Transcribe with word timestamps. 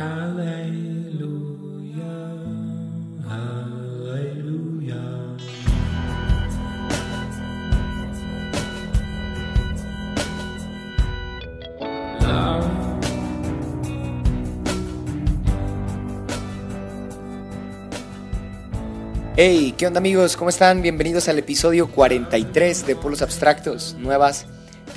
Hey, 0.00 0.04
¿qué 19.76 19.88
onda 19.88 19.98
amigos? 19.98 20.36
¿Cómo 20.36 20.50
están? 20.50 20.80
Bienvenidos 20.80 21.28
al 21.28 21.40
episodio 21.40 21.90
43 21.90 22.86
de 22.86 22.94
Polos 22.94 23.22
Abstractos, 23.22 23.96
nuevas 23.98 24.46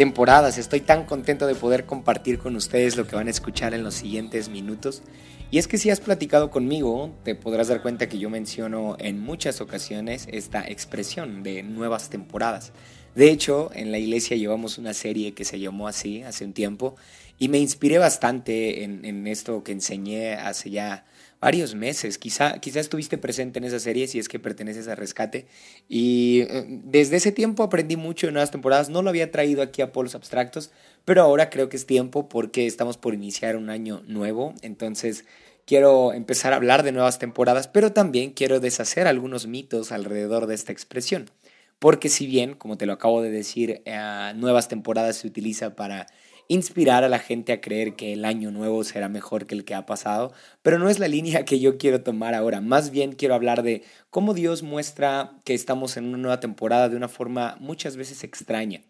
temporadas. 0.01 0.57
Estoy 0.57 0.79
tan 0.79 1.05
contento 1.05 1.45
de 1.45 1.53
poder 1.53 1.85
compartir 1.85 2.39
con 2.39 2.55
ustedes 2.55 2.97
lo 2.97 3.05
que 3.05 3.15
van 3.15 3.27
a 3.27 3.29
escuchar 3.29 3.75
en 3.75 3.83
los 3.83 3.93
siguientes 3.93 4.49
minutos. 4.49 5.03
Y 5.51 5.59
es 5.59 5.67
que 5.67 5.77
si 5.77 5.91
has 5.91 5.99
platicado 5.99 6.49
conmigo, 6.49 7.11
te 7.23 7.35
podrás 7.35 7.67
dar 7.67 7.83
cuenta 7.83 8.09
que 8.09 8.17
yo 8.17 8.27
menciono 8.27 8.95
en 8.97 9.19
muchas 9.19 9.61
ocasiones 9.61 10.27
esta 10.31 10.67
expresión 10.67 11.43
de 11.43 11.61
nuevas 11.61 12.09
temporadas. 12.09 12.71
De 13.13 13.29
hecho, 13.29 13.69
en 13.75 13.91
la 13.91 13.99
iglesia 13.99 14.35
llevamos 14.37 14.79
una 14.79 14.95
serie 14.95 15.35
que 15.35 15.45
se 15.45 15.59
llamó 15.59 15.87
así 15.87 16.23
hace 16.23 16.45
un 16.45 16.53
tiempo 16.53 16.95
y 17.37 17.49
me 17.49 17.59
inspiré 17.59 17.99
bastante 17.99 18.83
en, 18.83 19.05
en 19.05 19.27
esto 19.27 19.63
que 19.63 19.71
enseñé 19.71 20.33
hace 20.33 20.71
ya 20.71 21.05
varios 21.41 21.73
meses. 21.75 22.17
Quizá, 22.17 22.59
quizá 22.59 22.79
estuviste 22.79 23.17
presente 23.17 23.59
en 23.59 23.65
esa 23.65 23.79
serie 23.79 24.07
si 24.07 24.19
es 24.19 24.29
que 24.29 24.39
perteneces 24.39 24.87
a 24.87 24.95
Rescate. 24.95 25.47
Y 25.89 26.41
eh, 26.41 26.65
desde 26.67 27.17
ese 27.17 27.31
tiempo 27.31 27.63
aprendí 27.63 27.97
mucho 27.97 28.27
en 28.27 28.33
nuevas 28.33 28.51
temporadas. 28.51 28.89
No 28.89 29.01
lo 29.01 29.09
había 29.09 29.31
traído 29.31 29.61
aquí 29.63 29.81
a 29.81 29.91
Polos 29.91 30.15
Abstractos, 30.15 30.71
pero 31.03 31.23
ahora 31.23 31.49
creo 31.49 31.67
que 31.67 31.77
es 31.77 31.85
tiempo 31.85 32.29
porque 32.29 32.67
estamos 32.67 32.97
por 32.97 33.13
iniciar 33.13 33.57
un 33.57 33.69
año 33.69 34.03
nuevo. 34.07 34.53
Entonces 34.61 35.25
quiero 35.65 36.13
empezar 36.13 36.53
a 36.53 36.57
hablar 36.57 36.83
de 36.83 36.91
nuevas 36.91 37.17
temporadas, 37.17 37.67
pero 37.67 37.91
también 37.91 38.31
quiero 38.31 38.59
deshacer 38.59 39.07
algunos 39.07 39.47
mitos 39.47 39.91
alrededor 39.91 40.45
de 40.45 40.55
esta 40.55 40.71
expresión. 40.71 41.29
Porque 41.79 42.09
si 42.09 42.27
bien, 42.27 42.53
como 42.53 42.77
te 42.77 42.85
lo 42.85 42.93
acabo 42.93 43.23
de 43.23 43.31
decir, 43.31 43.81
eh, 43.85 44.33
nuevas 44.35 44.67
temporadas 44.67 45.15
se 45.17 45.27
utiliza 45.27 45.75
para 45.75 46.05
inspirar 46.51 47.05
a 47.05 47.09
la 47.09 47.19
gente 47.19 47.53
a 47.53 47.61
creer 47.61 47.95
que 47.95 48.11
el 48.11 48.25
año 48.25 48.51
nuevo 48.51 48.83
será 48.83 49.07
mejor 49.07 49.45
que 49.45 49.55
el 49.55 49.63
que 49.63 49.73
ha 49.73 49.85
pasado, 49.85 50.33
pero 50.61 50.79
no 50.79 50.89
es 50.89 50.99
la 50.99 51.07
línea 51.07 51.45
que 51.45 51.61
yo 51.61 51.77
quiero 51.77 52.03
tomar 52.03 52.33
ahora. 52.35 52.59
Más 52.59 52.91
bien 52.91 53.13
quiero 53.13 53.35
hablar 53.35 53.63
de 53.63 53.83
cómo 54.09 54.33
Dios 54.33 54.61
muestra 54.61 55.31
que 55.45 55.53
estamos 55.53 55.95
en 55.95 56.05
una 56.07 56.17
nueva 56.17 56.41
temporada 56.41 56.89
de 56.89 56.97
una 56.97 57.07
forma 57.07 57.55
muchas 57.61 57.95
veces 57.95 58.25
extraña. 58.25 58.81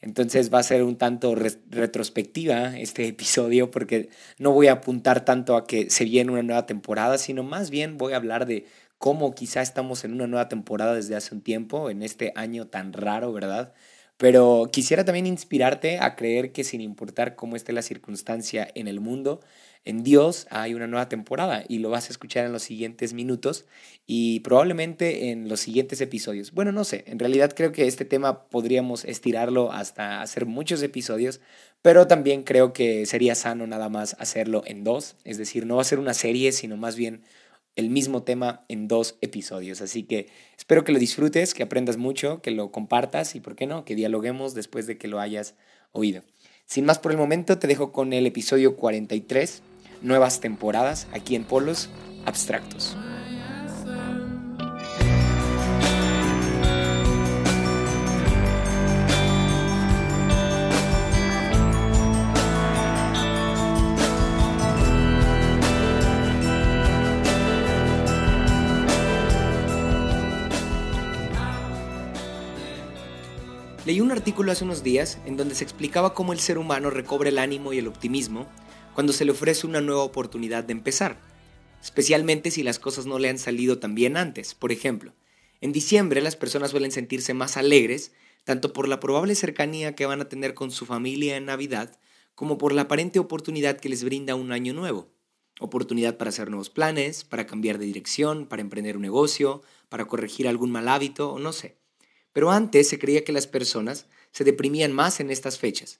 Entonces 0.00 0.54
va 0.54 0.60
a 0.60 0.62
ser 0.62 0.84
un 0.84 0.96
tanto 0.96 1.34
retrospectiva 1.34 2.78
este 2.78 3.08
episodio 3.08 3.68
porque 3.72 4.10
no 4.38 4.52
voy 4.52 4.68
a 4.68 4.74
apuntar 4.74 5.24
tanto 5.24 5.56
a 5.56 5.66
que 5.66 5.90
se 5.90 6.04
viene 6.04 6.30
una 6.30 6.44
nueva 6.44 6.66
temporada, 6.66 7.18
sino 7.18 7.42
más 7.42 7.70
bien 7.70 7.98
voy 7.98 8.12
a 8.12 8.16
hablar 8.16 8.46
de 8.46 8.64
cómo 8.98 9.34
quizá 9.34 9.60
estamos 9.60 10.04
en 10.04 10.12
una 10.12 10.28
nueva 10.28 10.48
temporada 10.48 10.94
desde 10.94 11.16
hace 11.16 11.34
un 11.34 11.40
tiempo, 11.40 11.90
en 11.90 12.04
este 12.04 12.32
año 12.36 12.68
tan 12.68 12.92
raro, 12.92 13.32
¿verdad? 13.32 13.74
Pero 14.18 14.68
quisiera 14.72 15.04
también 15.04 15.26
inspirarte 15.26 15.98
a 16.00 16.16
creer 16.16 16.52
que 16.52 16.64
sin 16.64 16.80
importar 16.80 17.36
cómo 17.36 17.56
esté 17.56 17.72
la 17.72 17.82
circunstancia 17.82 18.68
en 18.74 18.88
el 18.88 19.00
mundo, 19.00 19.40
en 19.84 20.02
Dios 20.02 20.46
hay 20.50 20.74
una 20.74 20.86
nueva 20.86 21.08
temporada 21.08 21.64
y 21.66 21.78
lo 21.78 21.88
vas 21.88 22.08
a 22.08 22.12
escuchar 22.12 22.44
en 22.44 22.52
los 22.52 22.62
siguientes 22.62 23.14
minutos 23.14 23.64
y 24.06 24.40
probablemente 24.40 25.30
en 25.30 25.48
los 25.48 25.60
siguientes 25.60 26.00
episodios. 26.00 26.52
Bueno, 26.52 26.72
no 26.72 26.84
sé, 26.84 27.04
en 27.06 27.18
realidad 27.18 27.54
creo 27.56 27.72
que 27.72 27.86
este 27.86 28.04
tema 28.04 28.48
podríamos 28.48 29.04
estirarlo 29.04 29.72
hasta 29.72 30.20
hacer 30.20 30.46
muchos 30.46 30.82
episodios, 30.82 31.40
pero 31.80 32.08
también 32.08 32.42
creo 32.42 32.72
que 32.72 33.06
sería 33.06 33.36
sano 33.36 33.66
nada 33.66 33.88
más 33.88 34.16
hacerlo 34.18 34.62
en 34.66 34.82
dos, 34.82 35.16
es 35.24 35.38
decir, 35.38 35.64
no 35.64 35.76
va 35.76 35.82
a 35.82 35.84
ser 35.84 36.00
una 36.00 36.12
serie, 36.12 36.50
sino 36.52 36.76
más 36.76 36.96
bien 36.96 37.22
el 37.76 37.90
mismo 37.90 38.22
tema 38.22 38.64
en 38.68 38.88
dos 38.88 39.16
episodios. 39.20 39.80
Así 39.80 40.02
que 40.02 40.28
espero 40.56 40.84
que 40.84 40.92
lo 40.92 40.98
disfrutes, 40.98 41.54
que 41.54 41.62
aprendas 41.62 41.96
mucho, 41.96 42.42
que 42.42 42.50
lo 42.50 42.70
compartas 42.70 43.34
y, 43.34 43.40
¿por 43.40 43.56
qué 43.56 43.66
no?, 43.66 43.84
que 43.84 43.94
dialoguemos 43.94 44.54
después 44.54 44.86
de 44.86 44.98
que 44.98 45.08
lo 45.08 45.20
hayas 45.20 45.54
oído. 45.92 46.22
Sin 46.66 46.84
más 46.84 46.98
por 46.98 47.12
el 47.12 47.18
momento, 47.18 47.58
te 47.58 47.66
dejo 47.66 47.92
con 47.92 48.12
el 48.12 48.26
episodio 48.26 48.76
43, 48.76 49.62
nuevas 50.02 50.40
temporadas, 50.40 51.06
aquí 51.12 51.34
en 51.34 51.44
Polos 51.44 51.88
Abstractos. 52.26 52.96
Leí 73.88 74.02
un 74.02 74.12
artículo 74.12 74.52
hace 74.52 74.64
unos 74.64 74.82
días 74.82 75.16
en 75.24 75.38
donde 75.38 75.54
se 75.54 75.64
explicaba 75.64 76.12
cómo 76.12 76.34
el 76.34 76.40
ser 76.40 76.58
humano 76.58 76.90
recobra 76.90 77.30
el 77.30 77.38
ánimo 77.38 77.72
y 77.72 77.78
el 77.78 77.86
optimismo 77.86 78.46
cuando 78.92 79.14
se 79.14 79.24
le 79.24 79.30
ofrece 79.30 79.66
una 79.66 79.80
nueva 79.80 80.02
oportunidad 80.02 80.62
de 80.62 80.72
empezar, 80.72 81.18
especialmente 81.82 82.50
si 82.50 82.62
las 82.62 82.78
cosas 82.78 83.06
no 83.06 83.18
le 83.18 83.30
han 83.30 83.38
salido 83.38 83.78
tan 83.78 83.94
bien 83.94 84.18
antes. 84.18 84.52
Por 84.52 84.72
ejemplo, 84.72 85.14
en 85.62 85.72
diciembre 85.72 86.20
las 86.20 86.36
personas 86.36 86.70
suelen 86.70 86.92
sentirse 86.92 87.32
más 87.32 87.56
alegres, 87.56 88.12
tanto 88.44 88.74
por 88.74 88.88
la 88.88 89.00
probable 89.00 89.34
cercanía 89.34 89.94
que 89.94 90.04
van 90.04 90.20
a 90.20 90.28
tener 90.28 90.52
con 90.52 90.70
su 90.70 90.84
familia 90.84 91.38
en 91.38 91.46
Navidad, 91.46 91.98
como 92.34 92.58
por 92.58 92.74
la 92.74 92.82
aparente 92.82 93.18
oportunidad 93.18 93.80
que 93.80 93.88
les 93.88 94.04
brinda 94.04 94.34
un 94.34 94.52
año 94.52 94.74
nuevo. 94.74 95.08
Oportunidad 95.60 96.18
para 96.18 96.28
hacer 96.28 96.50
nuevos 96.50 96.68
planes, 96.68 97.24
para 97.24 97.46
cambiar 97.46 97.78
de 97.78 97.86
dirección, 97.86 98.48
para 98.48 98.60
emprender 98.60 98.96
un 98.96 99.02
negocio, 99.02 99.62
para 99.88 100.04
corregir 100.04 100.46
algún 100.46 100.70
mal 100.70 100.88
hábito 100.88 101.32
o 101.32 101.38
no 101.38 101.54
sé. 101.54 101.77
Pero 102.38 102.52
antes 102.52 102.88
se 102.88 103.00
creía 103.00 103.24
que 103.24 103.32
las 103.32 103.48
personas 103.48 104.06
se 104.30 104.44
deprimían 104.44 104.92
más 104.92 105.18
en 105.18 105.32
estas 105.32 105.58
fechas. 105.58 105.98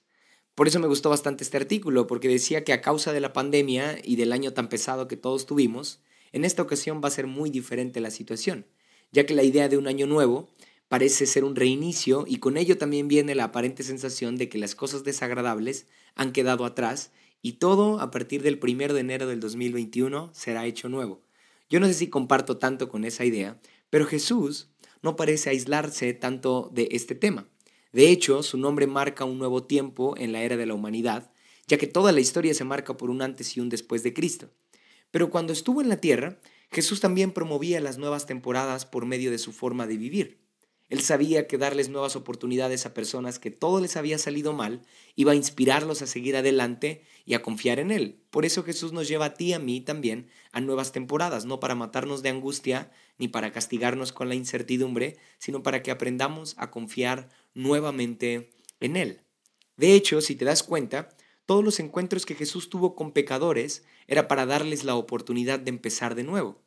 Por 0.55 0.69
eso 0.69 0.79
me 0.79 0.87
gustó 0.87 1.09
bastante 1.09 1.43
este 1.43 1.57
artículo, 1.57 2.07
porque 2.07 2.29
decía 2.29 2.63
que 2.63 2.71
a 2.71 2.79
causa 2.79 3.11
de 3.11 3.19
la 3.19 3.33
pandemia 3.33 3.97
y 4.05 4.15
del 4.15 4.31
año 4.31 4.53
tan 4.53 4.69
pesado 4.69 5.09
que 5.09 5.17
todos 5.17 5.45
tuvimos, 5.45 5.99
en 6.31 6.45
esta 6.45 6.61
ocasión 6.61 7.01
va 7.03 7.09
a 7.09 7.11
ser 7.11 7.27
muy 7.27 7.49
diferente 7.49 7.99
la 7.99 8.09
situación, 8.09 8.65
ya 9.11 9.25
que 9.25 9.33
la 9.33 9.43
idea 9.43 9.67
de 9.67 9.77
un 9.77 9.85
año 9.85 10.07
nuevo 10.07 10.47
parece 10.87 11.25
ser 11.25 11.43
un 11.43 11.57
reinicio 11.57 12.23
y 12.25 12.37
con 12.37 12.55
ello 12.55 12.77
también 12.77 13.09
viene 13.09 13.35
la 13.35 13.43
aparente 13.43 13.83
sensación 13.83 14.37
de 14.37 14.47
que 14.47 14.59
las 14.59 14.75
cosas 14.75 15.03
desagradables 15.03 15.87
han 16.15 16.31
quedado 16.31 16.63
atrás 16.63 17.11
y 17.41 17.59
todo 17.59 17.99
a 17.99 18.11
partir 18.11 18.43
del 18.43 18.61
1 18.63 18.93
de 18.93 18.99
enero 19.01 19.27
del 19.27 19.41
2021 19.41 20.29
será 20.33 20.65
hecho 20.65 20.87
nuevo. 20.87 21.21
Yo 21.69 21.81
no 21.81 21.87
sé 21.87 21.95
si 21.95 22.07
comparto 22.07 22.55
tanto 22.55 22.87
con 22.87 23.03
esa 23.03 23.25
idea, 23.25 23.59
pero 23.89 24.05
Jesús 24.05 24.69
no 25.01 25.15
parece 25.15 25.49
aislarse 25.49 26.13
tanto 26.13 26.69
de 26.73 26.89
este 26.91 27.15
tema. 27.15 27.47
De 27.91 28.09
hecho, 28.09 28.43
su 28.43 28.57
nombre 28.57 28.87
marca 28.87 29.25
un 29.25 29.39
nuevo 29.39 29.63
tiempo 29.63 30.15
en 30.17 30.31
la 30.31 30.43
era 30.43 30.57
de 30.57 30.65
la 30.65 30.73
humanidad, 30.73 31.31
ya 31.67 31.77
que 31.77 31.87
toda 31.87 32.11
la 32.11 32.19
historia 32.19 32.53
se 32.53 32.63
marca 32.63 32.97
por 32.97 33.09
un 33.09 33.21
antes 33.21 33.57
y 33.57 33.59
un 33.59 33.69
después 33.69 34.03
de 34.03 34.13
Cristo. 34.13 34.51
Pero 35.11 35.29
cuando 35.29 35.53
estuvo 35.53 35.81
en 35.81 35.89
la 35.89 36.01
tierra, 36.01 36.39
Jesús 36.71 36.99
también 36.99 37.31
promovía 37.31 37.79
las 37.81 37.97
nuevas 37.97 38.25
temporadas 38.25 38.85
por 38.85 39.05
medio 39.05 39.31
de 39.31 39.39
su 39.39 39.51
forma 39.51 39.87
de 39.87 39.97
vivir. 39.97 40.48
Él 40.89 41.01
sabía 41.01 41.47
que 41.47 41.59
darles 41.59 41.89
nuevas 41.89 42.15
oportunidades 42.15 42.85
a 42.85 42.93
personas 42.93 43.37
que 43.37 43.51
todo 43.51 43.79
les 43.79 43.95
había 43.95 44.17
salido 44.17 44.53
mal 44.53 44.81
iba 45.15 45.33
a 45.33 45.35
inspirarlos 45.35 46.01
a 46.01 46.07
seguir 46.07 46.35
adelante 46.35 47.03
y 47.25 47.35
a 47.35 47.43
confiar 47.43 47.79
en 47.79 47.91
Él. 47.91 48.23
Por 48.31 48.43
eso 48.43 48.63
Jesús 48.63 48.91
nos 48.91 49.07
lleva 49.07 49.25
a 49.25 49.33
ti 49.35 49.47
y 49.47 49.53
a 49.53 49.59
mí 49.59 49.81
también 49.81 50.29
a 50.51 50.61
nuevas 50.61 50.91
temporadas, 50.91 51.45
no 51.45 51.59
para 51.59 51.75
matarnos 51.75 52.23
de 52.23 52.29
angustia 52.29 52.91
ni 53.19 53.27
para 53.27 53.51
castigarnos 53.51 54.11
con 54.11 54.29
la 54.29 54.35
incertidumbre, 54.35 55.17
sino 55.37 55.61
para 55.61 55.83
que 55.83 55.91
aprendamos 55.91 56.55
a 56.57 56.71
confiar 56.71 57.29
nuevamente 57.53 58.51
en 58.79 58.95
Él. 58.95 59.21
De 59.77 59.93
hecho, 59.93 60.21
si 60.21 60.35
te 60.35 60.45
das 60.45 60.63
cuenta, 60.63 61.09
todos 61.45 61.63
los 61.63 61.79
encuentros 61.79 62.25
que 62.25 62.35
Jesús 62.35 62.69
tuvo 62.69 62.95
con 62.95 63.11
pecadores 63.11 63.83
era 64.07 64.27
para 64.27 64.45
darles 64.45 64.83
la 64.83 64.95
oportunidad 64.95 65.59
de 65.59 65.69
empezar 65.69 66.15
de 66.15 66.23
nuevo. 66.23 66.61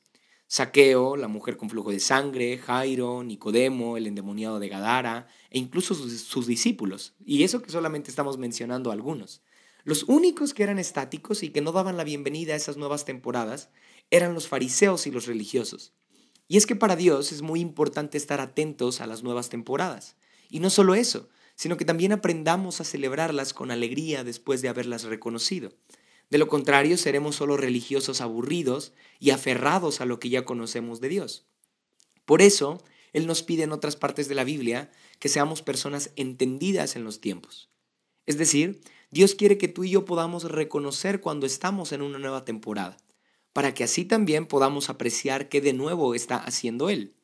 Saqueo, 0.52 1.16
la 1.16 1.28
mujer 1.28 1.56
con 1.56 1.70
flujo 1.70 1.92
de 1.92 1.98
sangre, 1.98 2.58
Jairo, 2.58 3.22
Nicodemo, 3.22 3.96
el 3.96 4.06
endemoniado 4.06 4.60
de 4.60 4.68
Gadara, 4.68 5.26
e 5.48 5.58
incluso 5.58 5.94
sus, 5.94 6.46
discípulos. 6.46 7.14
Y 7.24 7.42
eso 7.42 7.62
que 7.62 7.70
solamente 7.70 8.10
estamos 8.10 8.36
mencionando 8.36 8.92
algunos. 8.92 9.40
Los 9.82 10.02
únicos 10.02 10.52
que 10.52 10.62
eran 10.62 10.78
estáticos 10.78 11.42
y 11.42 11.48
que 11.48 11.62
no 11.62 11.72
daban 11.72 11.96
la 11.96 12.04
bienvenida 12.04 12.52
a 12.52 12.56
esas 12.56 12.76
nuevas 12.76 13.06
temporadas 13.06 13.70
eran 14.10 14.34
los 14.34 14.46
fariseos 14.46 15.06
y 15.06 15.10
los 15.10 15.24
religiosos. 15.24 15.94
Y 16.48 16.58
es 16.58 16.66
que 16.66 16.76
para 16.76 16.96
Dios 16.96 17.32
es 17.32 17.40
muy 17.40 17.60
importante 17.60 18.18
estar 18.18 18.42
atentos 18.42 19.00
a 19.00 19.06
las 19.06 19.22
nuevas 19.22 19.48
temporadas. 19.48 20.16
Y 20.50 20.60
no 20.60 20.68
solo 20.68 20.94
eso, 20.94 21.30
sino 21.54 21.78
que 21.78 21.86
también 21.86 22.12
aprendamos 22.12 22.78
a 22.82 22.84
celebrarlas 22.84 23.54
con 23.54 23.70
alegría 23.70 24.22
después 24.22 24.60
de 24.60 24.68
haberlas 24.68 25.04
reconocido. 25.04 25.72
De 26.32 26.38
lo 26.38 26.48
contrario, 26.48 26.96
seremos 26.96 27.36
solo 27.36 27.58
religiosos 27.58 28.22
aburridos 28.22 28.94
y 29.20 29.32
aferrados 29.32 30.00
a 30.00 30.06
lo 30.06 30.18
que 30.18 30.30
ya 30.30 30.46
conocemos 30.46 30.98
de 31.02 31.10
Dios. 31.10 31.44
Por 32.24 32.40
eso, 32.40 32.82
Él 33.12 33.26
nos 33.26 33.42
pide 33.42 33.64
en 33.64 33.72
otras 33.72 33.96
partes 33.96 34.30
de 34.30 34.34
la 34.34 34.42
Biblia 34.42 34.90
que 35.18 35.28
seamos 35.28 35.60
personas 35.60 36.10
entendidas 36.16 36.96
en 36.96 37.04
los 37.04 37.20
tiempos. 37.20 37.68
Es 38.24 38.38
decir, 38.38 38.80
Dios 39.10 39.34
quiere 39.34 39.58
que 39.58 39.68
tú 39.68 39.84
y 39.84 39.90
yo 39.90 40.06
podamos 40.06 40.44
reconocer 40.44 41.20
cuando 41.20 41.44
estamos 41.44 41.92
en 41.92 42.00
una 42.00 42.18
nueva 42.18 42.46
temporada, 42.46 42.96
para 43.52 43.74
que 43.74 43.84
así 43.84 44.06
también 44.06 44.46
podamos 44.46 44.88
apreciar 44.88 45.50
qué 45.50 45.60
de 45.60 45.74
nuevo 45.74 46.14
está 46.14 46.38
haciendo 46.38 46.88
Él. 46.88 47.14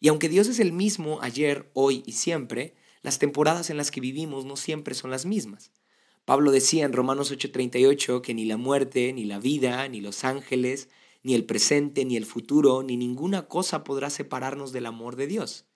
Y 0.00 0.08
aunque 0.08 0.28
Dios 0.28 0.48
es 0.48 0.60
el 0.60 0.72
mismo 0.72 1.22
ayer, 1.22 1.70
hoy 1.72 2.02
y 2.04 2.12
siempre, 2.12 2.74
las 3.00 3.18
temporadas 3.18 3.70
en 3.70 3.78
las 3.78 3.90
que 3.90 4.02
vivimos 4.02 4.44
no 4.44 4.58
siempre 4.58 4.94
son 4.94 5.10
las 5.10 5.24
mismas. 5.24 5.72
Pablo 6.24 6.52
decía 6.52 6.84
en 6.84 6.92
Romanos 6.92 7.32
8:38 7.32 8.22
que 8.22 8.34
ni 8.34 8.44
la 8.44 8.56
muerte, 8.56 9.12
ni 9.12 9.24
la 9.24 9.38
vida, 9.38 9.88
ni 9.88 10.00
los 10.00 10.24
ángeles, 10.24 10.88
ni 11.22 11.34
el 11.34 11.44
presente, 11.44 12.04
ni 12.04 12.16
el 12.16 12.26
futuro, 12.26 12.82
ni 12.82 12.96
ninguna 12.96 13.48
cosa 13.48 13.84
podrá 13.84 14.10
separarnos 14.10 14.72
del 14.72 14.86
amor 14.86 15.16
de 15.16 15.26
Dios. 15.26 15.66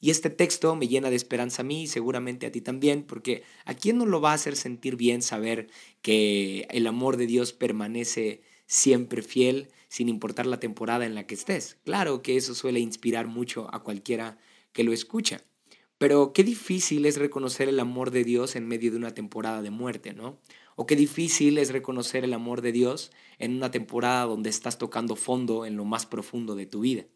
Y 0.00 0.10
este 0.10 0.28
texto 0.28 0.76
me 0.76 0.86
llena 0.86 1.08
de 1.08 1.16
esperanza 1.16 1.62
a 1.62 1.64
mí 1.64 1.84
y 1.84 1.86
seguramente 1.86 2.46
a 2.46 2.52
ti 2.52 2.60
también, 2.60 3.04
porque 3.04 3.42
¿a 3.64 3.74
quién 3.74 3.96
no 3.96 4.06
lo 4.06 4.20
va 4.20 4.32
a 4.32 4.34
hacer 4.34 4.54
sentir 4.54 4.96
bien 4.96 5.22
saber 5.22 5.68
que 6.02 6.66
el 6.70 6.86
amor 6.86 7.16
de 7.16 7.26
Dios 7.26 7.52
permanece 7.52 8.42
siempre 8.66 9.22
fiel, 9.22 9.70
sin 9.88 10.08
importar 10.08 10.46
la 10.46 10.60
temporada 10.60 11.06
en 11.06 11.14
la 11.14 11.26
que 11.26 11.34
estés? 11.34 11.78
Claro 11.84 12.20
que 12.22 12.36
eso 12.36 12.54
suele 12.54 12.80
inspirar 12.80 13.28
mucho 13.28 13.74
a 13.74 13.82
cualquiera 13.82 14.36
que 14.72 14.84
lo 14.84 14.92
escucha. 14.92 15.42
Pero 16.04 16.34
qué 16.34 16.44
difícil 16.44 17.06
es 17.06 17.16
reconocer 17.16 17.66
el 17.70 17.80
amor 17.80 18.10
de 18.10 18.24
Dios 18.24 18.56
en 18.56 18.68
medio 18.68 18.90
de 18.90 18.98
una 18.98 19.14
temporada 19.14 19.62
de 19.62 19.70
muerte, 19.70 20.12
¿no? 20.12 20.38
O 20.76 20.84
qué 20.84 20.96
difícil 20.96 21.56
es 21.56 21.72
reconocer 21.72 22.24
el 22.24 22.34
amor 22.34 22.60
de 22.60 22.72
Dios 22.72 23.10
en 23.38 23.56
una 23.56 23.70
temporada 23.70 24.26
donde 24.26 24.50
estás 24.50 24.76
tocando 24.76 25.16
fondo 25.16 25.64
en 25.64 25.78
lo 25.78 25.86
más 25.86 26.04
profundo 26.04 26.56
de 26.56 26.66
tu 26.66 26.80
vida. 26.80 27.06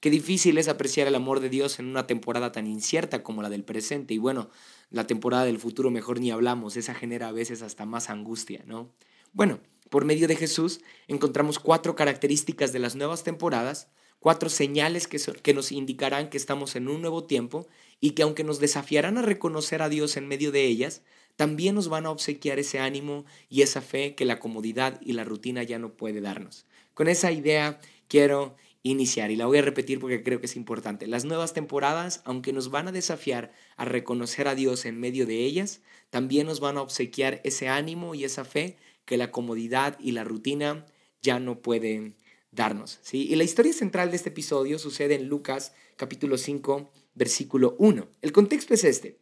Qué 0.00 0.08
difícil 0.08 0.56
es 0.56 0.68
apreciar 0.68 1.08
el 1.08 1.14
amor 1.14 1.40
de 1.40 1.50
Dios 1.50 1.78
en 1.78 1.84
una 1.84 2.06
temporada 2.06 2.52
tan 2.52 2.66
incierta 2.66 3.22
como 3.22 3.42
la 3.42 3.50
del 3.50 3.64
presente. 3.64 4.14
Y 4.14 4.18
bueno, 4.18 4.48
la 4.88 5.06
temporada 5.06 5.44
del 5.44 5.58
futuro 5.58 5.90
mejor 5.90 6.18
ni 6.18 6.30
hablamos, 6.30 6.78
esa 6.78 6.94
genera 6.94 7.28
a 7.28 7.32
veces 7.32 7.60
hasta 7.60 7.84
más 7.84 8.08
angustia, 8.08 8.64
¿no? 8.64 8.94
Bueno, 9.34 9.60
por 9.90 10.06
medio 10.06 10.26
de 10.26 10.36
Jesús 10.36 10.80
encontramos 11.06 11.58
cuatro 11.58 11.94
características 11.96 12.72
de 12.72 12.78
las 12.78 12.96
nuevas 12.96 13.24
temporadas 13.24 13.88
cuatro 14.22 14.48
señales 14.48 15.08
que, 15.08 15.18
que, 15.42 15.52
nos 15.52 15.72
indicarán 15.72 16.30
que 16.30 16.36
estamos 16.38 16.76
en 16.76 16.88
un 16.88 17.02
nuevo 17.02 17.24
tiempo 17.24 17.66
y 18.02 18.10
que 18.10 18.24
aunque 18.24 18.42
nos 18.42 18.58
desafiarán 18.58 19.16
a 19.16 19.22
reconocer 19.22 19.80
a 19.80 19.88
Dios 19.88 20.16
en 20.16 20.26
medio 20.26 20.50
de 20.50 20.66
ellas, 20.66 21.02
también 21.36 21.76
nos 21.76 21.88
van 21.88 22.04
a 22.04 22.10
obsequiar 22.10 22.58
ese 22.58 22.80
ánimo 22.80 23.24
y 23.48 23.62
esa 23.62 23.80
fe 23.80 24.16
que 24.16 24.24
la 24.24 24.40
comodidad 24.40 25.00
y 25.00 25.12
la 25.12 25.22
rutina 25.22 25.62
ya 25.62 25.78
no 25.78 25.94
puede 25.94 26.20
darnos. 26.20 26.66
Con 26.94 27.06
esa 27.06 27.30
idea 27.30 27.80
quiero 28.08 28.56
iniciar 28.82 29.30
y 29.30 29.36
la 29.36 29.46
voy 29.46 29.58
a 29.58 29.62
repetir 29.62 30.00
porque 30.00 30.24
creo 30.24 30.40
que 30.40 30.46
es 30.46 30.56
importante. 30.56 31.06
Las 31.06 31.24
nuevas 31.24 31.54
temporadas, 31.54 32.22
aunque 32.24 32.52
nos 32.52 32.72
van 32.72 32.88
a 32.88 32.92
desafiar 32.92 33.52
a 33.76 33.84
reconocer 33.84 34.48
a 34.48 34.56
Dios 34.56 34.84
en 34.84 34.98
medio 34.98 35.24
de 35.24 35.36
ellas, 35.44 35.80
también 36.10 36.48
nos 36.48 36.58
van 36.58 36.78
a 36.78 36.82
obsequiar 36.82 37.40
ese 37.44 37.68
ánimo 37.68 38.16
y 38.16 38.24
esa 38.24 38.44
fe 38.44 38.76
que 39.04 39.16
la 39.16 39.30
comodidad 39.30 39.96
y 40.00 40.10
la 40.10 40.24
rutina 40.24 40.86
ya 41.22 41.38
no 41.38 41.62
pueden 41.62 42.16
darnos. 42.50 42.98
¿sí? 43.02 43.28
Y 43.30 43.36
la 43.36 43.44
historia 43.44 43.72
central 43.72 44.10
de 44.10 44.16
este 44.16 44.30
episodio 44.30 44.80
sucede 44.80 45.14
en 45.14 45.28
Lucas 45.28 45.72
capítulo 45.96 46.36
5, 46.36 46.90
versículo 47.14 47.76
1. 47.78 48.08
El 48.20 48.32
contexto 48.32 48.74
es 48.74 48.84
este. 48.84 49.18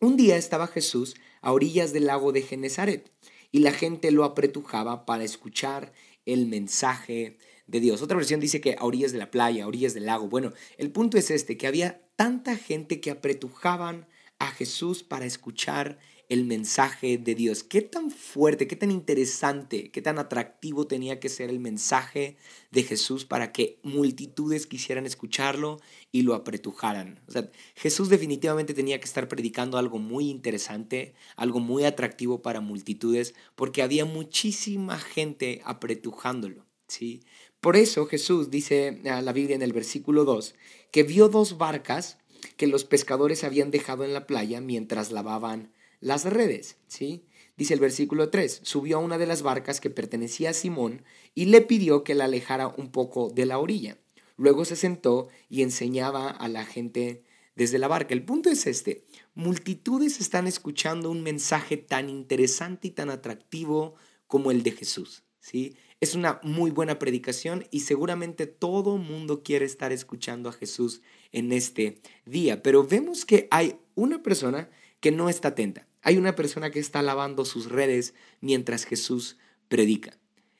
Un 0.00 0.16
día 0.16 0.36
estaba 0.36 0.66
Jesús 0.66 1.14
a 1.40 1.52
orillas 1.52 1.92
del 1.92 2.06
lago 2.06 2.32
de 2.32 2.42
Genezaret 2.42 3.10
y 3.50 3.60
la 3.60 3.72
gente 3.72 4.10
lo 4.10 4.24
apretujaba 4.24 5.04
para 5.06 5.24
escuchar 5.24 5.92
el 6.26 6.46
mensaje 6.46 7.38
de 7.66 7.80
Dios. 7.80 8.02
Otra 8.02 8.16
versión 8.16 8.40
dice 8.40 8.60
que 8.60 8.76
a 8.78 8.84
orillas 8.84 9.12
de 9.12 9.18
la 9.18 9.30
playa, 9.30 9.64
a 9.64 9.68
orillas 9.68 9.94
del 9.94 10.06
lago. 10.06 10.28
Bueno, 10.28 10.52
el 10.78 10.90
punto 10.90 11.18
es 11.18 11.30
este, 11.30 11.56
que 11.56 11.66
había 11.66 12.02
tanta 12.16 12.56
gente 12.56 13.00
que 13.00 13.10
apretujaban 13.10 14.06
a 14.38 14.50
Jesús 14.50 15.02
para 15.02 15.24
escuchar 15.24 15.98
el 16.32 16.46
mensaje 16.46 17.18
de 17.18 17.34
Dios. 17.34 17.62
Qué 17.62 17.82
tan 17.82 18.10
fuerte, 18.10 18.66
qué 18.66 18.74
tan 18.74 18.90
interesante, 18.90 19.90
qué 19.90 20.00
tan 20.00 20.18
atractivo 20.18 20.86
tenía 20.86 21.20
que 21.20 21.28
ser 21.28 21.50
el 21.50 21.60
mensaje 21.60 22.38
de 22.70 22.84
Jesús 22.84 23.26
para 23.26 23.52
que 23.52 23.78
multitudes 23.82 24.66
quisieran 24.66 25.04
escucharlo 25.04 25.78
y 26.10 26.22
lo 26.22 26.34
apretujaran. 26.34 27.20
O 27.28 27.32
sea, 27.32 27.50
Jesús 27.74 28.08
definitivamente 28.08 28.72
tenía 28.72 28.98
que 28.98 29.04
estar 29.04 29.28
predicando 29.28 29.76
algo 29.76 29.98
muy 29.98 30.30
interesante, 30.30 31.12
algo 31.36 31.60
muy 31.60 31.84
atractivo 31.84 32.40
para 32.40 32.62
multitudes, 32.62 33.34
porque 33.54 33.82
había 33.82 34.06
muchísima 34.06 34.98
gente 34.98 35.60
apretujándolo. 35.66 36.64
¿sí? 36.88 37.24
Por 37.60 37.76
eso 37.76 38.06
Jesús 38.06 38.50
dice 38.50 39.02
a 39.04 39.20
la 39.20 39.34
Biblia 39.34 39.56
en 39.56 39.62
el 39.62 39.74
versículo 39.74 40.24
2 40.24 40.54
que 40.92 41.02
vio 41.02 41.28
dos 41.28 41.58
barcas 41.58 42.16
que 42.56 42.66
los 42.66 42.84
pescadores 42.84 43.44
habían 43.44 43.70
dejado 43.70 44.02
en 44.06 44.14
la 44.14 44.26
playa 44.26 44.62
mientras 44.62 45.12
lavaban 45.12 45.70
las 46.02 46.24
redes, 46.24 46.76
¿sí? 46.88 47.24
Dice 47.56 47.74
el 47.74 47.80
versículo 47.80 48.28
3, 48.28 48.60
subió 48.64 48.96
a 48.96 49.00
una 49.00 49.18
de 49.18 49.26
las 49.26 49.42
barcas 49.42 49.80
que 49.80 49.88
pertenecía 49.88 50.50
a 50.50 50.52
Simón 50.52 51.04
y 51.34 51.46
le 51.46 51.60
pidió 51.60 52.02
que 52.02 52.16
la 52.16 52.24
alejara 52.24 52.66
un 52.66 52.90
poco 52.90 53.30
de 53.30 53.46
la 53.46 53.58
orilla. 53.58 53.98
Luego 54.36 54.64
se 54.64 54.74
sentó 54.74 55.28
y 55.48 55.62
enseñaba 55.62 56.28
a 56.28 56.48
la 56.48 56.64
gente 56.64 57.22
desde 57.54 57.78
la 57.78 57.86
barca. 57.86 58.14
El 58.14 58.24
punto 58.24 58.50
es 58.50 58.66
este, 58.66 59.04
multitudes 59.34 60.20
están 60.20 60.48
escuchando 60.48 61.08
un 61.08 61.22
mensaje 61.22 61.76
tan 61.76 62.10
interesante 62.10 62.88
y 62.88 62.90
tan 62.90 63.08
atractivo 63.08 63.94
como 64.26 64.50
el 64.50 64.64
de 64.64 64.72
Jesús, 64.72 65.22
¿sí? 65.38 65.76
Es 66.00 66.16
una 66.16 66.40
muy 66.42 66.72
buena 66.72 66.98
predicación 66.98 67.68
y 67.70 67.80
seguramente 67.80 68.48
todo 68.48 68.96
mundo 68.96 69.44
quiere 69.44 69.66
estar 69.66 69.92
escuchando 69.92 70.48
a 70.48 70.52
Jesús 70.52 71.00
en 71.30 71.52
este 71.52 72.00
día, 72.26 72.60
pero 72.60 72.84
vemos 72.84 73.24
que 73.24 73.46
hay 73.52 73.76
una 73.94 74.20
persona 74.20 74.68
que 74.98 75.12
no 75.12 75.28
está 75.28 75.48
atenta. 75.48 75.86
Hay 76.02 76.16
una 76.18 76.34
persona 76.34 76.70
que 76.70 76.80
está 76.80 77.00
lavando 77.02 77.44
sus 77.44 77.70
redes 77.70 78.14
mientras 78.40 78.84
Jesús 78.84 79.38
predica. 79.68 80.18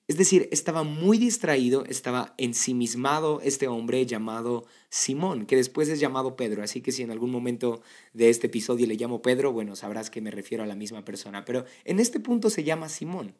Es 0.08 0.16
decir, 0.16 0.48
estaba 0.52 0.82
muy 0.82 1.16
distraído, 1.16 1.84
estaba 1.86 2.34
ensimismado 2.36 3.40
este 3.42 3.68
hombre 3.68 4.04
llamado 4.04 4.66
Simón, 4.88 5.46
que 5.46 5.56
después 5.56 5.88
es 5.88 6.00
llamado 6.00 6.36
Pedro. 6.36 6.62
Así 6.62 6.80
que 6.80 6.92
si 6.92 7.02
en 7.02 7.10
algún 7.10 7.30
momento 7.30 7.82
de 8.12 8.28
este 8.28 8.48
episodio 8.48 8.86
le 8.86 8.96
llamo 8.96 9.22
Pedro, 9.22 9.52
bueno, 9.52 9.76
sabrás 9.76 10.10
que 10.10 10.20
me 10.20 10.30
refiero 10.30 10.64
a 10.64 10.66
la 10.66 10.74
misma 10.74 11.04
persona. 11.04 11.44
Pero 11.44 11.64
en 11.84 12.00
este 12.00 12.20
punto 12.20 12.50
se 12.50 12.64
llama 12.64 12.88
Simón. 12.88 13.34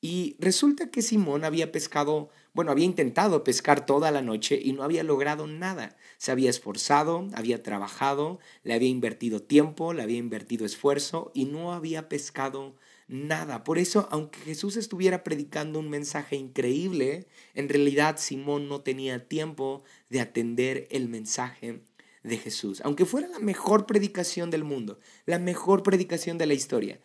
Y 0.00 0.36
resulta 0.40 0.90
que 0.90 1.00
Simón 1.00 1.44
había 1.44 1.70
pescado, 1.70 2.30
bueno, 2.54 2.70
había 2.70 2.84
intentado 2.84 3.44
pescar 3.44 3.86
toda 3.86 4.10
la 4.10 4.20
noche 4.20 4.60
y 4.62 4.72
no 4.72 4.82
había 4.82 5.02
logrado 5.02 5.46
nada. 5.46 5.96
Se 6.18 6.32
había 6.32 6.50
esforzado, 6.50 7.28
había 7.34 7.62
trabajado, 7.62 8.40
le 8.62 8.74
había 8.74 8.88
invertido 8.88 9.40
tiempo, 9.40 9.94
le 9.94 10.02
había 10.02 10.18
invertido 10.18 10.66
esfuerzo 10.66 11.30
y 11.34 11.46
no 11.46 11.72
había 11.72 12.08
pescado 12.10 12.76
nada. 13.08 13.64
Por 13.64 13.78
eso, 13.78 14.06
aunque 14.10 14.40
Jesús 14.40 14.76
estuviera 14.76 15.24
predicando 15.24 15.78
un 15.78 15.88
mensaje 15.88 16.36
increíble, 16.36 17.26
en 17.54 17.68
realidad 17.70 18.18
Simón 18.18 18.68
no 18.68 18.82
tenía 18.82 19.28
tiempo 19.28 19.82
de 20.10 20.20
atender 20.20 20.88
el 20.90 21.08
mensaje 21.08 21.80
de 22.22 22.38
Jesús. 22.38 22.80
Aunque 22.84 23.06
fuera 23.06 23.28
la 23.28 23.38
mejor 23.38 23.86
predicación 23.86 24.50
del 24.50 24.64
mundo, 24.64 24.98
la 25.26 25.38
mejor 25.38 25.82
predicación 25.82 26.38
de 26.38 26.46
la 26.46 26.54
historia, 26.54 27.00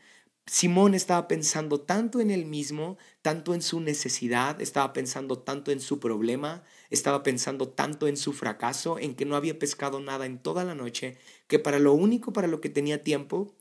Simón 0.49 0.93
estaba 0.93 1.27
pensando 1.27 1.81
tanto 1.81 2.21
en 2.21 2.31
él 2.31 2.45
mismo, 2.45 2.97
tanto 3.21 3.53
en 3.53 3.61
su 3.61 3.81
necesidad, 3.81 4.61
estaba 4.61 4.93
pensando 4.93 5.39
tanto 5.39 5.71
en 5.71 5.81
su 5.81 5.99
problema, 5.99 6.63
estaba 6.89 7.21
pensando 7.21 7.67
tanto 7.67 8.07
en 8.07 8.15
su 8.15 8.31
fracaso, 8.31 8.97
en 8.97 9.13
que 9.15 9.25
no 9.25 9.35
había 9.35 9.59
pescado 9.59 9.99
nada 9.99 10.25
en 10.25 10.39
toda 10.39 10.63
la 10.63 10.73
noche, 10.73 11.17
que 11.47 11.59
para 11.59 11.79
lo 11.79 11.93
único 11.93 12.31
para 12.31 12.47
lo 12.47 12.61
que 12.61 12.69
tenía 12.69 13.03
tiempo 13.03 13.55